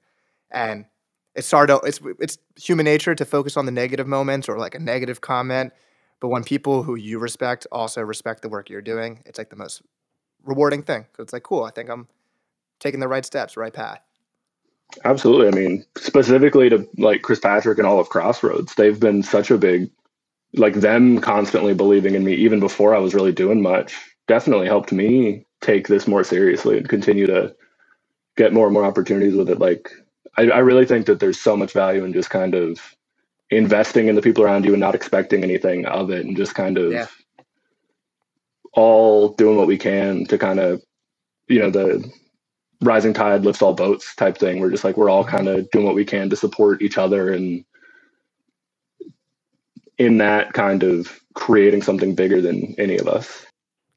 [0.50, 0.86] And
[1.34, 4.78] it started, it's, it's human nature to focus on the negative moments or like a
[4.78, 5.72] negative comment.
[6.20, 9.56] But when people who you respect also respect the work you're doing, it's like the
[9.56, 9.82] most
[10.44, 11.06] rewarding thing.
[11.12, 12.08] Cause it's like, cool, I think I'm
[12.80, 14.00] taking the right steps, right path.
[15.04, 15.48] Absolutely.
[15.48, 19.58] I mean, specifically to like Chris Patrick and all of Crossroads, they've been such a
[19.58, 19.90] big
[20.54, 23.94] like them constantly believing in me even before I was really doing much
[24.26, 27.54] definitely helped me take this more seriously and continue to
[28.36, 29.58] get more and more opportunities with it.
[29.58, 29.90] Like
[30.36, 32.80] I, I really think that there's so much value in just kind of
[33.50, 36.78] investing in the people around you and not expecting anything of it and just kind
[36.78, 37.06] of yeah.
[38.72, 40.82] all doing what we can to kind of
[41.48, 42.04] you know the
[42.82, 45.36] rising tide lifts all boats type thing we're just like we're all mm-hmm.
[45.36, 47.64] kind of doing what we can to support each other and
[49.98, 53.46] in that kind of creating something bigger than any of us.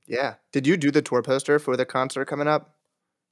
[0.09, 0.35] Yeah.
[0.51, 2.75] Did you do the tour poster for the concert coming up?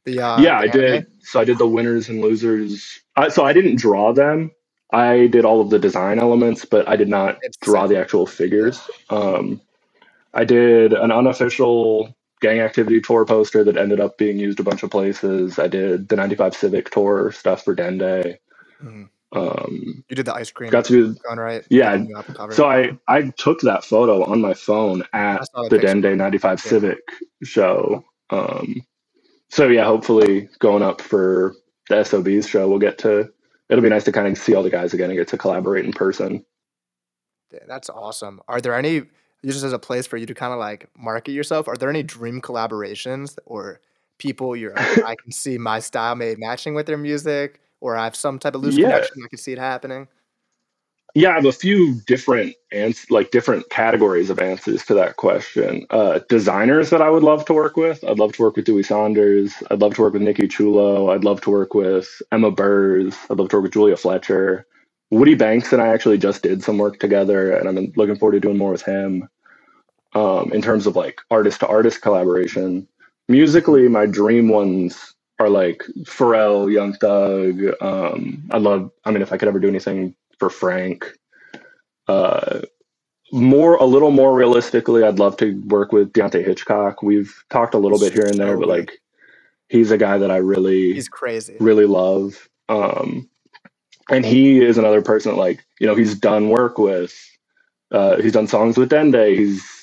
[0.06, 1.08] The uh, yeah, the I did.
[1.22, 3.00] So I did the winners and losers.
[3.18, 4.52] I, so I didn't draw them.
[4.94, 8.26] I did all of the design elements, but I did not it's draw the actual
[8.26, 8.80] figures.
[9.10, 9.60] Um,
[10.34, 14.84] I did an unofficial gang activity tour poster that ended up being used a bunch
[14.84, 15.60] of places.
[15.60, 18.38] I did the 95 Civic tour stuff for Dende.
[18.82, 19.04] Mm-hmm.
[19.34, 20.70] Um, you did the ice cream.
[20.70, 21.66] Got to do going right.
[21.70, 22.04] Yeah.
[22.52, 26.70] So I I took that photo on my phone at the Dende 95 yeah.
[26.70, 27.00] Civic
[27.44, 28.06] show.
[28.30, 28.82] Um,
[29.50, 31.56] so yeah, hopefully going up for
[31.90, 33.30] the SOBs show, we'll get to.
[33.70, 35.86] It'll be nice to kind of see all the guys again and get to collaborate
[35.86, 36.46] in person.
[37.52, 38.42] Yeah, that's awesome.
[38.48, 39.04] Are there any
[39.46, 41.68] just as a place for you to kind of like market yourself?
[41.68, 43.82] Are there any dream collaborations or
[44.20, 47.60] people you're I can see my style maybe matching with their music?
[47.82, 48.90] Or I have some type of loose yeah.
[48.90, 50.08] connection, I can see it happening?
[51.16, 55.88] Yeah, I have a few different ans- like different categories of answers to that question.
[55.90, 58.04] Uh, designers that I would love to work with.
[58.04, 59.56] I'd love to work with Dewey Saunders.
[59.72, 61.10] I'd love to work with Nikki Chulo.
[61.10, 63.16] I'd love to work with Emma Burrs.
[63.32, 64.68] I'd love to work with Julia Fletcher.
[65.10, 68.40] Woody Banks and I actually just did some work together, and I'm looking forward to
[68.40, 69.28] doing more with him.
[70.14, 72.88] Um, in terms of like artist to artist collaboration,
[73.28, 77.62] musically, my dream ones are like Pharrell, Young Thug.
[77.82, 78.92] Um, I love.
[79.06, 81.14] I mean, if I could ever do anything for Frank,
[82.08, 82.62] uh,
[83.32, 87.04] more a little more realistically, I'd love to work with Deante' Hitchcock.
[87.04, 89.00] We've talked a little bit here and there, but like
[89.70, 92.50] he's a guy that I really he's crazy, really love.
[92.70, 93.30] Um,
[94.10, 97.14] and he is another person that like you know he's done work with,
[97.92, 99.38] uh, he's done songs with Dende.
[99.38, 99.77] He's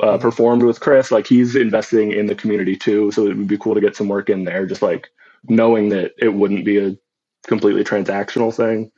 [0.00, 1.10] uh, performed with Chris.
[1.10, 4.08] Like he's investing in the community too, so it would be cool to get some
[4.08, 4.66] work in there.
[4.66, 5.08] Just like
[5.48, 6.96] knowing that it wouldn't be a
[7.46, 8.90] completely transactional thing.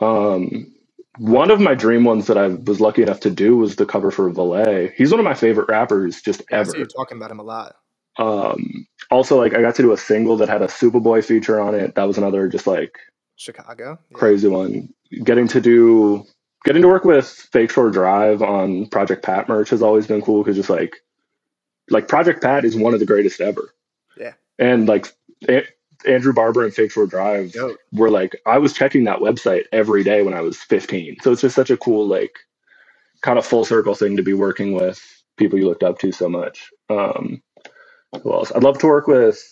[0.00, 0.74] Um,
[1.18, 4.10] one of my dream ones that I was lucky enough to do was the cover
[4.10, 4.92] for Valet.
[4.96, 6.76] He's one of my favorite rappers just ever.
[6.76, 7.76] you're talking about him a lot.
[8.16, 11.74] Um, also, like I got to do a single that had a Superboy feature on
[11.74, 11.94] it.
[11.94, 12.98] That was another just like
[13.36, 14.16] Chicago yeah.
[14.16, 14.92] crazy one.
[15.22, 16.24] Getting to do,
[16.64, 20.42] getting to work with Fake Shore Drive on Project Pat merch has always been cool
[20.42, 20.96] because just like,
[21.90, 23.74] like Project Pat is one of the greatest ever.
[24.18, 25.06] Yeah, and like
[25.42, 25.68] it,
[26.06, 27.78] Andrew Barber and Fake Shore Drive Dope.
[27.92, 31.18] were like I was checking that website every day when I was 15.
[31.22, 32.38] So it's just such a cool like
[33.22, 35.00] kind of full circle thing to be working with
[35.36, 36.70] people you looked up to so much.
[36.90, 37.42] Um,
[38.22, 38.52] who else?
[38.54, 39.42] I'd love to work with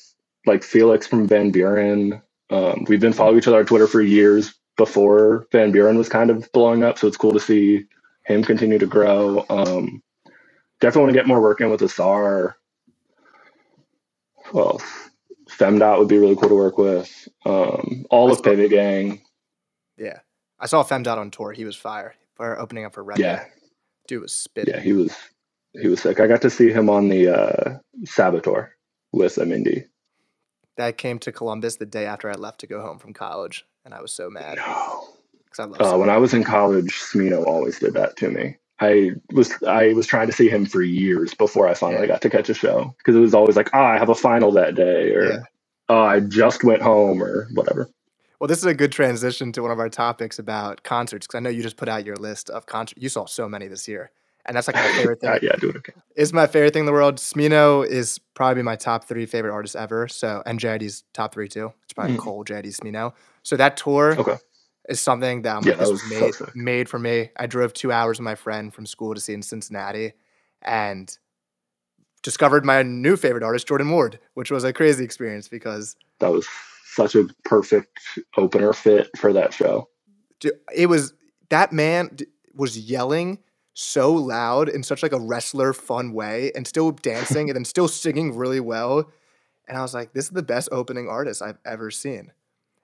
[0.46, 2.22] like Felix from Van Buren.
[2.50, 6.30] Um, we've been following each other on Twitter for years before Van Buren was kind
[6.30, 7.84] of blowing up, so it's cool to see
[8.24, 9.44] him continue to grow.
[9.48, 10.02] Um,
[10.80, 12.56] definitely want to get more work in with Asar.
[14.52, 14.80] Well,
[15.48, 17.28] Femdot would be really cool to work with.
[17.44, 19.22] Um, all I of Pivot Gang.
[19.96, 20.20] Yeah,
[20.58, 21.52] I saw Femdot on tour.
[21.52, 23.18] He was fire for opening up for Red.
[23.18, 23.44] Yeah,
[24.08, 24.74] dude was spitting.
[24.74, 25.14] Yeah, he was
[25.80, 26.20] he was sick.
[26.20, 28.74] I got to see him on the uh, Saboteur
[29.12, 29.86] with Amindy.
[30.76, 33.94] That came to Columbus the day after I left to go home from college, and
[33.94, 34.58] I was so mad.
[34.58, 35.08] No.
[35.58, 38.56] I uh, when I was in college, Smino always did that to me.
[38.80, 42.14] I was I was trying to see him for years before I finally yeah.
[42.14, 44.50] got to catch a show because it was always like, oh, I have a final
[44.52, 45.38] that day, or yeah.
[45.88, 47.90] oh, I just went home, or whatever.
[48.40, 51.40] Well, this is a good transition to one of our topics about concerts because I
[51.40, 53.00] know you just put out your list of concerts.
[53.00, 54.10] You saw so many this year,
[54.46, 55.38] and that's like my favorite thing.
[55.42, 55.92] yeah, doing okay.
[56.16, 57.16] It's my favorite thing in the world.
[57.16, 60.08] Smino is probably my top three favorite artists ever.
[60.08, 61.72] So, and JID's top three too.
[61.84, 62.20] It's probably mm.
[62.20, 63.12] Cole, JID, Smino.
[63.42, 64.18] So that tour.
[64.18, 64.36] Okay
[64.88, 67.30] is something that I'm yeah, like, this was, made, made for me.
[67.36, 70.12] I drove two hours with my friend from school to see in Cincinnati
[70.60, 71.16] and
[72.22, 76.46] discovered my new favorite artist, Jordan Ward, which was a crazy experience because that was
[76.84, 77.98] such a perfect
[78.36, 79.88] opener fit for that show.
[80.74, 81.14] It was
[81.50, 82.16] that man
[82.54, 83.38] was yelling
[83.74, 87.88] so loud in such like a wrestler fun way and still dancing and then still
[87.88, 89.10] singing really well.
[89.68, 92.32] And I was like, this is the best opening artist I've ever seen.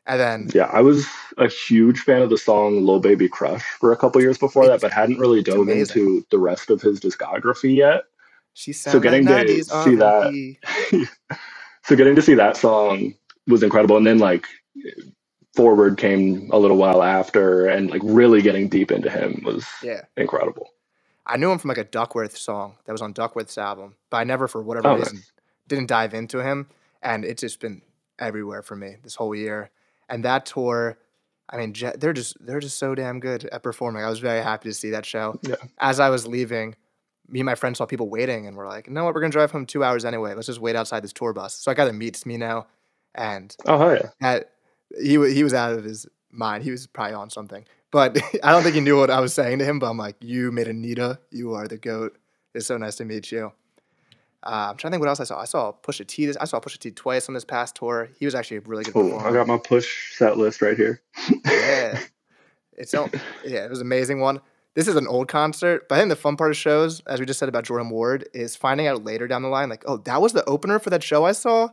[0.08, 1.06] And then yeah, I was
[1.36, 4.80] a huge fan of the song "Lil Baby Crush" for a couple years before that,
[4.80, 8.04] but hadn't really dove into the rest of his discography yet.
[8.54, 11.08] She said, so getting like to see that,
[11.84, 13.14] so getting to see that song
[13.46, 14.46] was incredible, and then like
[15.54, 20.00] forward came a little while after, and like really getting deep into him was yeah
[20.16, 20.70] incredible.
[21.26, 24.24] I knew him from like a Duckworth song that was on Duckworth's album, but I
[24.24, 25.32] never, for whatever oh, reason, nice.
[25.66, 26.70] didn't dive into him,
[27.02, 27.82] and it's just been
[28.18, 29.70] everywhere for me this whole year.
[30.08, 30.98] And that tour,
[31.50, 34.02] I mean, they're just they're just so damn good at performing.
[34.02, 35.38] I was very happy to see that show.
[35.42, 35.56] Yeah.
[35.78, 36.74] As I was leaving,
[37.28, 39.14] me and my friend saw people waiting, and we're like, "You know what?
[39.14, 40.34] We're gonna drive home two hours anyway.
[40.34, 42.66] Let's just wait outside this tour bus." So I got to meet Smino,
[43.14, 44.50] and oh yeah, at,
[45.00, 46.64] he he was out of his mind.
[46.64, 49.58] He was probably on something, but I don't think he knew what I was saying
[49.58, 49.78] to him.
[49.78, 51.18] But I'm like, "You made Anita.
[51.30, 52.18] You are the goat.
[52.54, 53.52] It's so nice to meet you."
[54.44, 55.40] Uh, I'm trying to think what else I saw.
[55.40, 56.26] I saw Pusha T.
[56.26, 58.08] This, I saw Pusha T twice on this past tour.
[58.18, 58.94] He was actually a really good.
[58.94, 59.18] Cool.
[59.18, 61.02] I got my push set list right here.
[61.44, 62.00] yeah,
[62.76, 63.10] it's so,
[63.44, 64.40] yeah, it was an amazing one.
[64.74, 67.26] This is an old concert, but I think the fun part of shows, as we
[67.26, 70.22] just said about Jordan Ward, is finding out later down the line, like, oh, that
[70.22, 71.70] was the opener for that show I saw.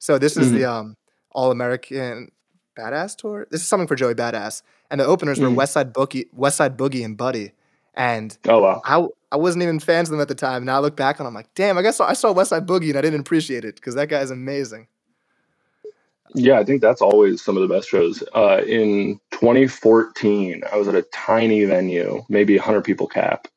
[0.00, 0.56] So this is mm-hmm.
[0.56, 0.96] the um,
[1.30, 2.32] All American
[2.76, 3.46] Badass tour.
[3.50, 5.54] This is something for Joey Badass, and the openers mm-hmm.
[5.54, 7.52] were Westside Boogie, Westside Boogie, and Buddy.
[7.94, 10.64] And oh wow, I I wasn't even fans of them at the time.
[10.64, 12.98] Now I look back and I'm like, damn, I guess I saw Westside Boogie and
[12.98, 14.86] I didn't appreciate it because that guy's amazing.
[16.34, 18.22] Yeah, I think that's always some of the best shows.
[18.34, 23.48] Uh, in 2014, I was at a tiny venue, maybe 100 people cap.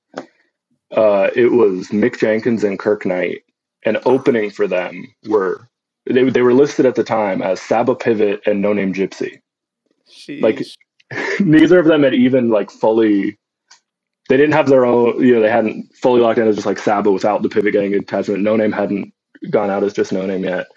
[0.92, 3.44] Uh, it was Mick Jenkins and Kirk Knight,
[3.84, 5.68] and opening for them were
[6.06, 9.40] they they were listed at the time as Saba Pivot and Noname Gypsy.
[10.10, 10.42] Sheesh.
[10.42, 10.62] Like
[11.40, 13.38] neither of them had even like fully
[14.30, 16.80] they didn't have their own, you know, they hadn't fully locked in as just like
[16.80, 18.44] Saba without the pivot getting attachment.
[18.44, 19.14] Noname hadn't
[19.50, 20.68] gone out as just Noname yet.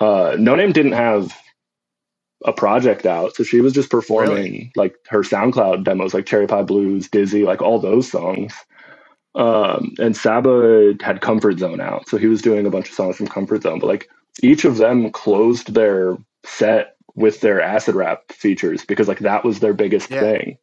[0.00, 1.32] Uh, Noname didn't have
[2.44, 4.72] a project out, so she was just performing really?
[4.76, 8.54] like her SoundCloud demos, like Cherry Pie Blues, Dizzy, like all those songs.
[9.34, 13.16] Um, and Saba had Comfort Zone out, so he was doing a bunch of songs
[13.16, 13.80] from Comfort Zone.
[13.80, 14.08] But like
[14.42, 19.60] each of them closed their set with their acid rap features because like that was
[19.60, 20.20] their biggest Yeah.
[20.20, 20.58] thing.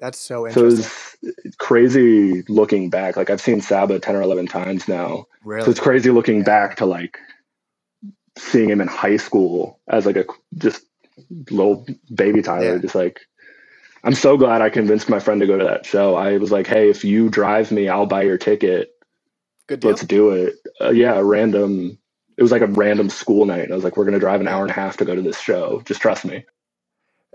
[0.00, 1.16] That's so So it's
[1.58, 3.16] crazy looking back.
[3.16, 5.26] Like I've seen Saba ten or eleven times now.
[5.44, 5.64] really.
[5.64, 6.44] So it's crazy looking Yeah.
[6.44, 7.18] back to like
[8.38, 10.24] seeing him in high school as like a
[10.56, 10.82] just
[11.50, 12.76] little baby Tyler.
[12.76, 12.78] Yeah.
[12.78, 13.20] Just like
[14.02, 16.14] I'm so glad I convinced my friend to go to that show.
[16.16, 18.92] I was like, hey, if you drive me, I'll buy your ticket.
[19.66, 19.90] Good deal.
[19.90, 20.54] Let's do it.
[20.80, 21.98] Uh, yeah, a random.
[22.38, 23.70] It was like a random school night.
[23.70, 25.38] I was like, we're gonna drive an hour and a half to go to this
[25.38, 25.82] show.
[25.84, 26.46] Just trust me.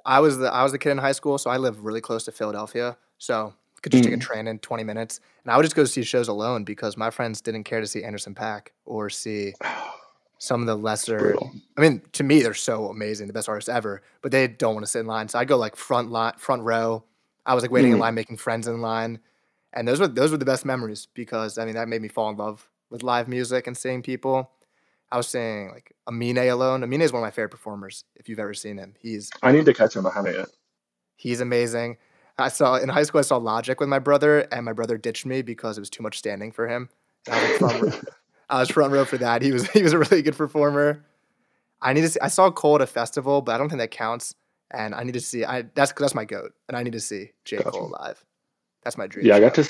[0.06, 2.24] I was the I was the kid in high school, so I live really close
[2.26, 2.98] to Philadelphia.
[3.18, 4.22] So I could just take a Mm.
[4.22, 5.20] train in 20 minutes.
[5.44, 8.04] And I would just go see shows alone because my friends didn't care to see
[8.04, 9.54] Anderson Paak or see
[10.38, 11.52] some of the lesser Brutal.
[11.78, 14.86] I mean, to me, they're so amazing, the best artists ever, but they don't want
[14.86, 15.28] to sit in line.
[15.30, 17.04] So I go like front line, front row.
[17.46, 18.02] I was like waiting in Mhm.
[18.02, 19.20] line, making friends in line,
[19.74, 22.30] and those were those were the best memories because I mean that made me fall
[22.30, 24.52] in love with live music and seeing people.
[25.16, 26.84] I was saying like Amine alone.
[26.84, 28.04] Amine is one of my favorite performers.
[28.18, 30.06] If you've ever seen him, he's I need to catch him.
[30.06, 30.50] I haven't yet.
[31.16, 31.96] he's amazing.
[32.38, 35.26] I saw in high school I saw Logic with my brother, and my brother ditched
[35.26, 36.90] me because it was too much standing for him.
[37.32, 38.02] I was like front row.
[38.50, 39.42] I was front row for that.
[39.42, 41.06] He was he was a really good performer.
[41.82, 42.20] I need to see.
[42.20, 44.36] I saw Cole at a festival, but I don't think that counts.
[44.70, 45.46] And I need to see.
[45.46, 47.72] I that's that's my goat, and I need to see J Gotcha.
[47.72, 48.22] Cole live.
[48.84, 49.28] That's my dream.
[49.28, 49.70] Yeah, I got to.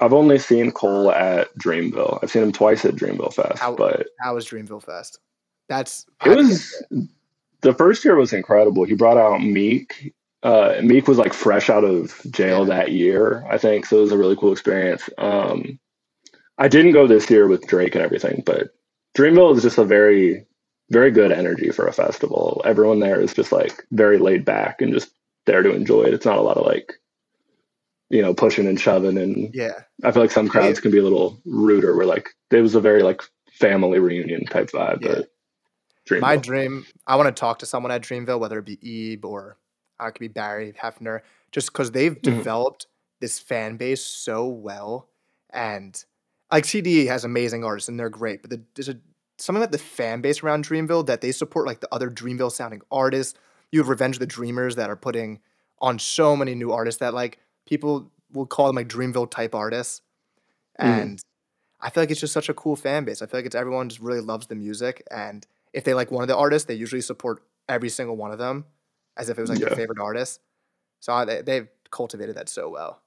[0.00, 2.20] I've only seen Cole at Dreamville.
[2.22, 5.18] I've seen him twice at Dreamville Fest, How- but How was Dreamville Fest?
[5.68, 6.82] That's it was
[7.60, 8.84] the first year was incredible.
[8.84, 10.14] He brought out Meek.
[10.42, 12.76] Uh, Meek was like fresh out of jail Yeah.
[12.76, 13.84] that year, I think.
[13.86, 15.10] So it was a really cool experience.
[15.18, 15.78] Um,
[16.58, 18.68] I didn't go this year with Drake and everything, but
[19.16, 20.46] Dreamville is just a very,
[20.90, 22.62] very good energy for a festival.
[22.64, 25.10] Everyone there is just like very laid back and just
[25.44, 26.14] there to enjoy it.
[26.14, 26.94] It's not a lot of like,
[28.10, 29.18] you know, pushing and shoving.
[29.18, 29.82] And yeah.
[30.04, 31.96] I feel like some crowds can be a little ruder.
[31.96, 35.02] Where like it was a very like family reunion type vibe.
[35.02, 35.14] Yeah.
[35.14, 35.28] But
[36.08, 36.20] Dreamville.
[36.20, 39.58] My dream, I want to talk to someone at Dreamville, whether it be Ebe or
[40.00, 41.20] it could be Barry Hefner,
[41.52, 42.22] just because they've Mhm.
[42.22, 42.86] developed
[43.20, 45.08] this fan base so well.
[45.50, 46.02] And
[46.50, 48.96] like TDE has amazing artists and they're great, but the, there's a,
[49.38, 52.80] something about the fan base around Dreamville that they support like the other Dreamville sounding
[52.90, 53.38] artists.
[53.70, 55.40] You have Revenge of the Dreamers that are putting
[55.80, 57.38] on so many new artists that like
[57.68, 60.00] people will call them like Dreamville type artists.
[60.80, 60.84] Mhm.
[61.02, 61.22] And
[61.80, 63.22] I feel like it's just such a cool fan base.
[63.22, 65.02] I feel like it's everyone just really loves the music.
[65.10, 68.38] And if they like one of the artists, they usually support every single one of
[68.38, 68.64] them
[69.16, 69.66] as if it was like Yeah.
[69.68, 70.40] their favorite artist.
[71.00, 73.00] So I, they, they've cultivated that so well.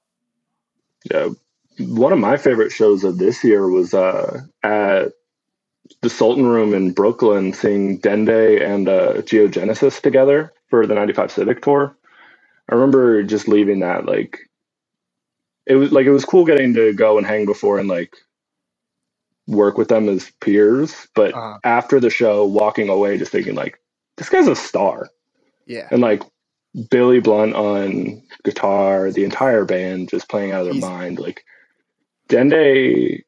[1.10, 1.30] Yeah.
[1.78, 5.12] One of my favorite shows of this year was uh, at
[6.00, 11.62] the Sultan Room in Brooklyn, seeing Dende and uh, Geogenesis together for the 95 Civic
[11.62, 11.96] Tour.
[12.68, 14.38] I remember just leaving that, like,
[15.66, 18.14] it was like, it was cool getting to go and hang before and like
[19.48, 21.08] work with them as peers.
[21.14, 21.58] But Uh-huh.
[21.64, 23.78] after the show, walking away, just thinking, like,
[24.16, 25.08] this guy's a star.
[25.66, 25.88] Yeah.
[25.90, 26.22] And like
[26.90, 31.18] Billy Blunt on guitar, the entire band just playing out of their He's- mind.
[31.20, 31.44] Like
[32.28, 33.22] Dende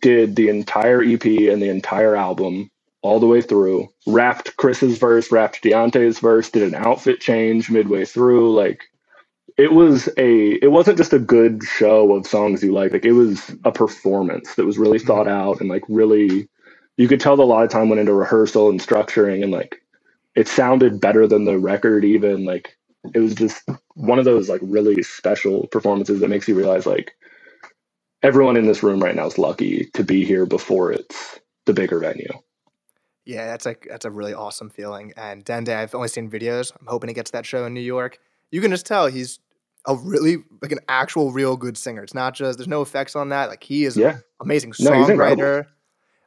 [0.00, 2.70] did the entire EP and the entire album
[3.02, 3.88] all the way through.
[4.06, 8.54] Rapped Chris's verse, rapped Deante's verse, did an outfit change midway through.
[8.54, 8.82] Like
[9.62, 12.92] it was a it wasn't just a good show of songs you like.
[12.92, 15.48] Like it was a performance that was really thought mm-hmm.
[15.48, 16.48] out and like really
[16.96, 19.80] you could tell that a lot of time went into rehearsal and structuring and like
[20.34, 22.76] it sounded better than the record even like
[23.14, 23.62] it was just
[23.94, 27.14] one of those like really special performances that makes you realize like
[28.24, 32.00] everyone in this room right now is lucky to be here before it's the bigger
[32.00, 32.32] venue
[33.24, 35.12] Yeah, that's like that's a really awesome feeling.
[35.16, 36.72] And Dende, I've only seen videos.
[36.80, 38.18] I'm hoping to get to that show in New York.
[38.50, 39.38] You can just tell he's
[39.86, 42.02] a really like an actual real good singer.
[42.02, 43.48] It's not just there's no effects on that.
[43.48, 45.66] Like he is yeah amazing No, songwriter.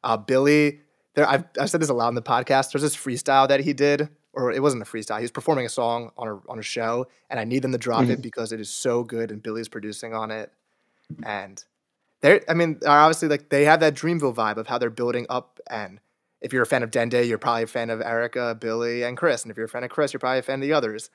[0.04, 0.80] Uh, Billy,
[1.16, 2.72] there I've I've said this a lot in the podcast.
[2.72, 5.18] There's this freestyle that he did, or it wasn't a freestyle.
[5.18, 7.78] He was performing a song on a on a show, and I need them to
[7.78, 8.12] drop Mm-hmm.
[8.12, 10.52] it because it is so good, and Billy's producing on it.
[11.24, 11.64] And
[12.22, 15.26] they're, I mean, they're obviously like they have that Dreamville vibe of how they're building
[15.30, 15.60] up.
[15.70, 16.00] And
[16.42, 19.44] if you're a fan of Dende, you're probably a fan of Erica, Billy, and Chris.
[19.44, 21.10] And if you're a fan of Chris, you're probably a fan of the others.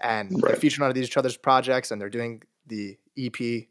[0.00, 0.56] And they're Right.
[0.56, 3.68] featuring on each other's projects, and they're doing the EP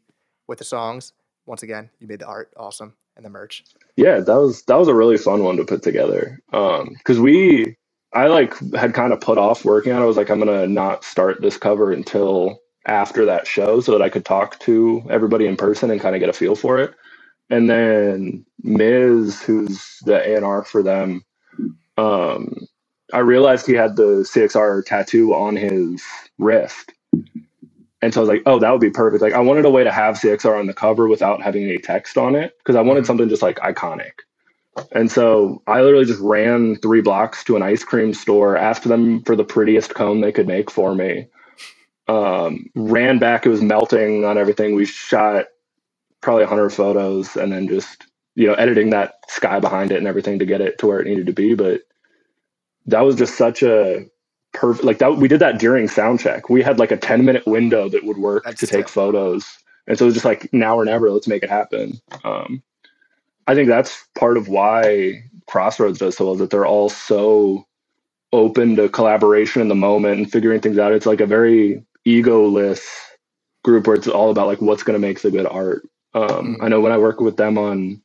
[0.48, 1.12] with the songs.
[1.46, 3.64] Once again, you made the art awesome and the merch.
[3.96, 7.76] yeah that was that was a really fun one to put together um because we
[8.14, 10.68] i like had kind of put off working on it i was like i'm gonna
[10.68, 15.46] not start this cover until after that show so that i could talk to everybody
[15.46, 16.94] in person and kind of get a feel for it
[17.50, 21.22] and then miz who's the A&R for them
[21.98, 22.54] um
[23.12, 26.02] i realized he had the cxr tattoo on his
[26.38, 26.92] wrist
[28.00, 29.22] And so I was like, oh, that would be perfect.
[29.22, 32.16] Like I wanted a way to have CXR on the cover without having any text
[32.16, 33.06] on it because I wanted Mhm.
[33.06, 34.12] something just like iconic.
[34.92, 39.22] And so I literally just ran three blocks to an ice cream store, asked them
[39.22, 41.28] for the prettiest cone they could make for me.
[42.08, 44.74] Um, ran back, it was melting on everything.
[44.74, 45.46] We shot
[46.22, 50.38] probably 100 photos and then just, you know, editing that sky behind it and everything
[50.40, 51.54] to get it to where it needed to be.
[51.54, 51.82] But
[52.86, 54.06] that was just such a
[54.52, 55.16] perfect, like that.
[55.16, 56.48] We did that during sound check.
[56.50, 58.88] We had like a 10 minute window that would work That's to take sick.
[58.88, 59.46] photos.
[59.86, 62.00] And so it was just like now or never, let's make it happen.
[62.24, 62.62] Um,
[63.46, 67.66] I think that's part of why Crossroads does so well, is that they're all so
[68.32, 70.92] open to collaboration in the moment and figuring things out.
[70.92, 72.82] It's like a very egoless
[73.62, 75.82] group where it's all about like what's going to make the good art.
[76.14, 76.62] Um, Mhm.
[76.62, 78.00] I know when I work with them on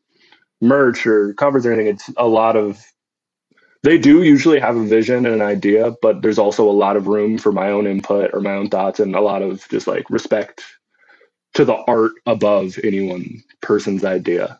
[0.61, 2.83] merch or covers or anything, it's a lot of
[3.83, 7.07] they do usually have a vision and an idea, but there's also a lot of
[7.07, 10.09] room for my own input or my own thoughts and a lot of just like
[10.09, 10.63] respect
[11.53, 14.59] to the art above any one person's idea.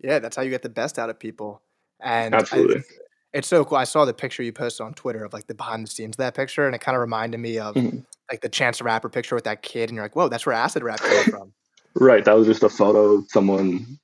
[0.00, 1.60] Yeah, that's how you get the best out of people.
[2.00, 2.76] And Absolutely.
[2.76, 2.92] it's,
[3.32, 3.78] it's so cool.
[3.78, 6.18] I saw the picture you posted on Twitter of like the behind the scenes of
[6.18, 8.06] that picture, and it kind of reminded me of Mhm.
[8.30, 10.54] like the Chance the Rapper picture with that kid, and you're like, whoa, that's where
[10.54, 11.52] acid rap came from.
[11.94, 12.24] Right.
[12.24, 13.98] That was just a photo of someone.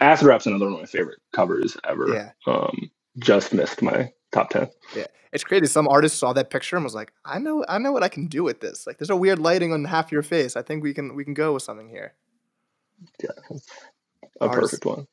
[0.00, 2.08] Acid Rap's another one of my favorite covers ever.
[2.08, 2.30] Yeah.
[2.46, 4.68] Um, just missed my top 10.
[4.94, 5.66] Yeah, it's crazy.
[5.66, 8.26] Some artist saw that picture and was like, I know, I know what I can
[8.26, 8.86] do with this.
[8.86, 10.56] Like, there's a weird lighting on half your face.
[10.56, 12.14] I think we can we can go with something here.
[13.22, 13.58] Yeah.
[14.40, 15.06] A perfect one.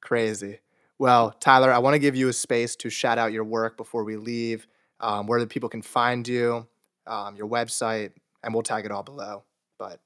[0.00, 0.60] Crazy.
[0.98, 4.04] Well, Tyler, I want to give you a space to shout out your work before
[4.04, 4.66] we leave.
[4.98, 6.66] Um, where the people can find you,
[7.06, 9.44] um, your website, and we'll tag it all below.
[9.78, 10.00] But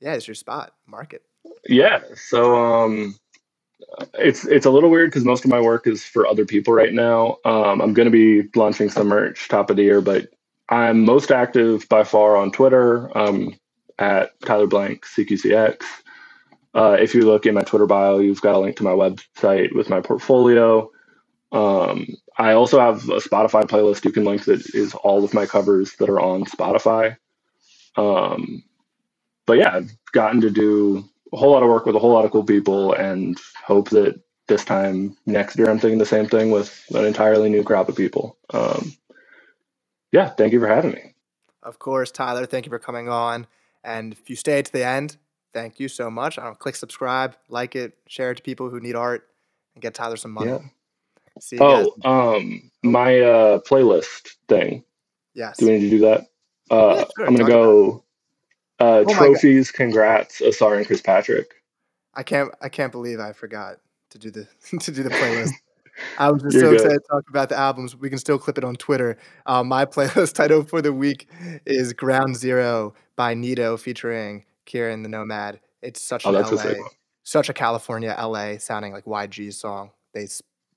[0.00, 0.72] yeah, it's your spot.
[0.86, 1.22] Market.
[1.68, 2.00] Yeah.
[2.14, 3.16] So um,
[4.14, 6.92] it's it's a little weird because most of my work is for other people right
[6.94, 7.38] now.
[7.44, 8.12] Um, I'm going to
[8.42, 10.28] be launching some merch top of the year, but
[10.68, 13.56] I'm most active by far on Twitter um,
[13.98, 15.82] at Tyler Blank CQCX.
[16.74, 19.74] Uh, if you look in my Twitter bio, you've got a link to my website
[19.74, 20.90] with my portfolio.
[21.52, 22.06] Um,
[22.38, 25.94] I also have a Spotify playlist you can link that is all of my covers
[25.96, 27.16] that are on Spotify.
[27.96, 28.64] Um,
[29.46, 32.24] but yeah, I've gotten to do a whole lot of work with a whole lot
[32.24, 36.50] of cool people and hope that this time next year I'm thinking the same thing
[36.50, 38.36] with an entirely new crop of people.
[38.52, 38.94] Um,
[40.12, 41.14] yeah, thank you for having me.
[41.62, 43.46] Of course, Tyler, thank you for coming on.
[43.84, 45.16] And if you stay to the end,
[45.52, 46.38] thank you so much.
[46.38, 49.28] I don't click subscribe, like it, share it to people who need art,
[49.74, 50.50] and get Tyler some money.
[50.50, 50.58] Yeah.
[51.40, 51.86] See you guys.
[52.04, 54.84] Oh, um, my uh, playlist thing.
[55.34, 55.58] Yes.
[55.58, 56.26] Do we need to do that?
[56.70, 58.04] Uh, Yeah, sure, I'm gonna talk go.
[58.80, 61.54] Uh, Oh trophies, congrats, Asar and Chris Patrick.
[62.14, 63.76] I can't I can't believe I forgot
[64.10, 64.48] to do the
[64.80, 65.50] to do the playlist.
[66.18, 66.76] I was just You're so good.
[66.80, 67.94] excited to talk about the albums.
[67.94, 69.18] We can still clip it on Twitter.
[69.46, 71.28] Um, my playlist title for the week
[71.66, 75.60] is Ground Zero by Nito featuring Kieran the Nomad.
[75.82, 76.72] It's such Oh, an LA,
[77.22, 79.90] such a California LA sounding like YG's song.
[80.14, 80.26] They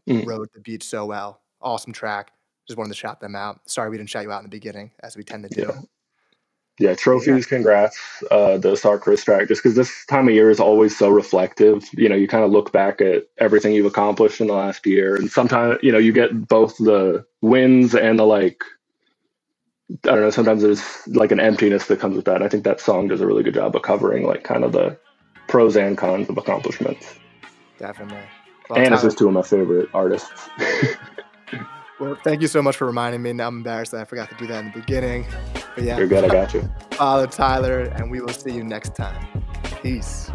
[0.10, 0.26] Mm.
[0.26, 1.39] wrote the beat so well.
[1.62, 2.32] Awesome track.
[2.68, 3.62] Just wanted to shout them out.
[3.70, 5.62] Sorry we didn't shout you out in the beginning, as we tend to do.
[5.74, 5.80] Yeah.
[6.80, 8.00] Yeah, trophies, congrats.
[8.32, 11.88] Uh, the Asar Chris track, just because this time of year is always so reflective.
[11.94, 15.16] You know, you kind of look back at everything you've accomplished in the last year,
[15.16, 18.64] and sometimes you know you get both the wins and the like.
[20.06, 20.30] I don't know.
[20.32, 22.38] Sometimes there's like an emptiness that comes with that.
[22.38, 24.72] And I think that song does a really good job of covering like kind of
[24.72, 24.98] the
[25.48, 27.20] pros and cons of accomplishments.
[27.78, 28.18] Definitely.
[28.70, 30.50] Well, and it's just two of my favorite artists.
[32.00, 33.34] well, thank you so much for reminding me.
[33.34, 35.26] Now I'm embarrassed that I forgot to do that in the beginning.
[35.76, 36.24] But yeah, You're good.
[36.24, 36.70] I got you.
[36.92, 39.28] follow Tyler, and we will see you next time.
[39.82, 40.30] Peace.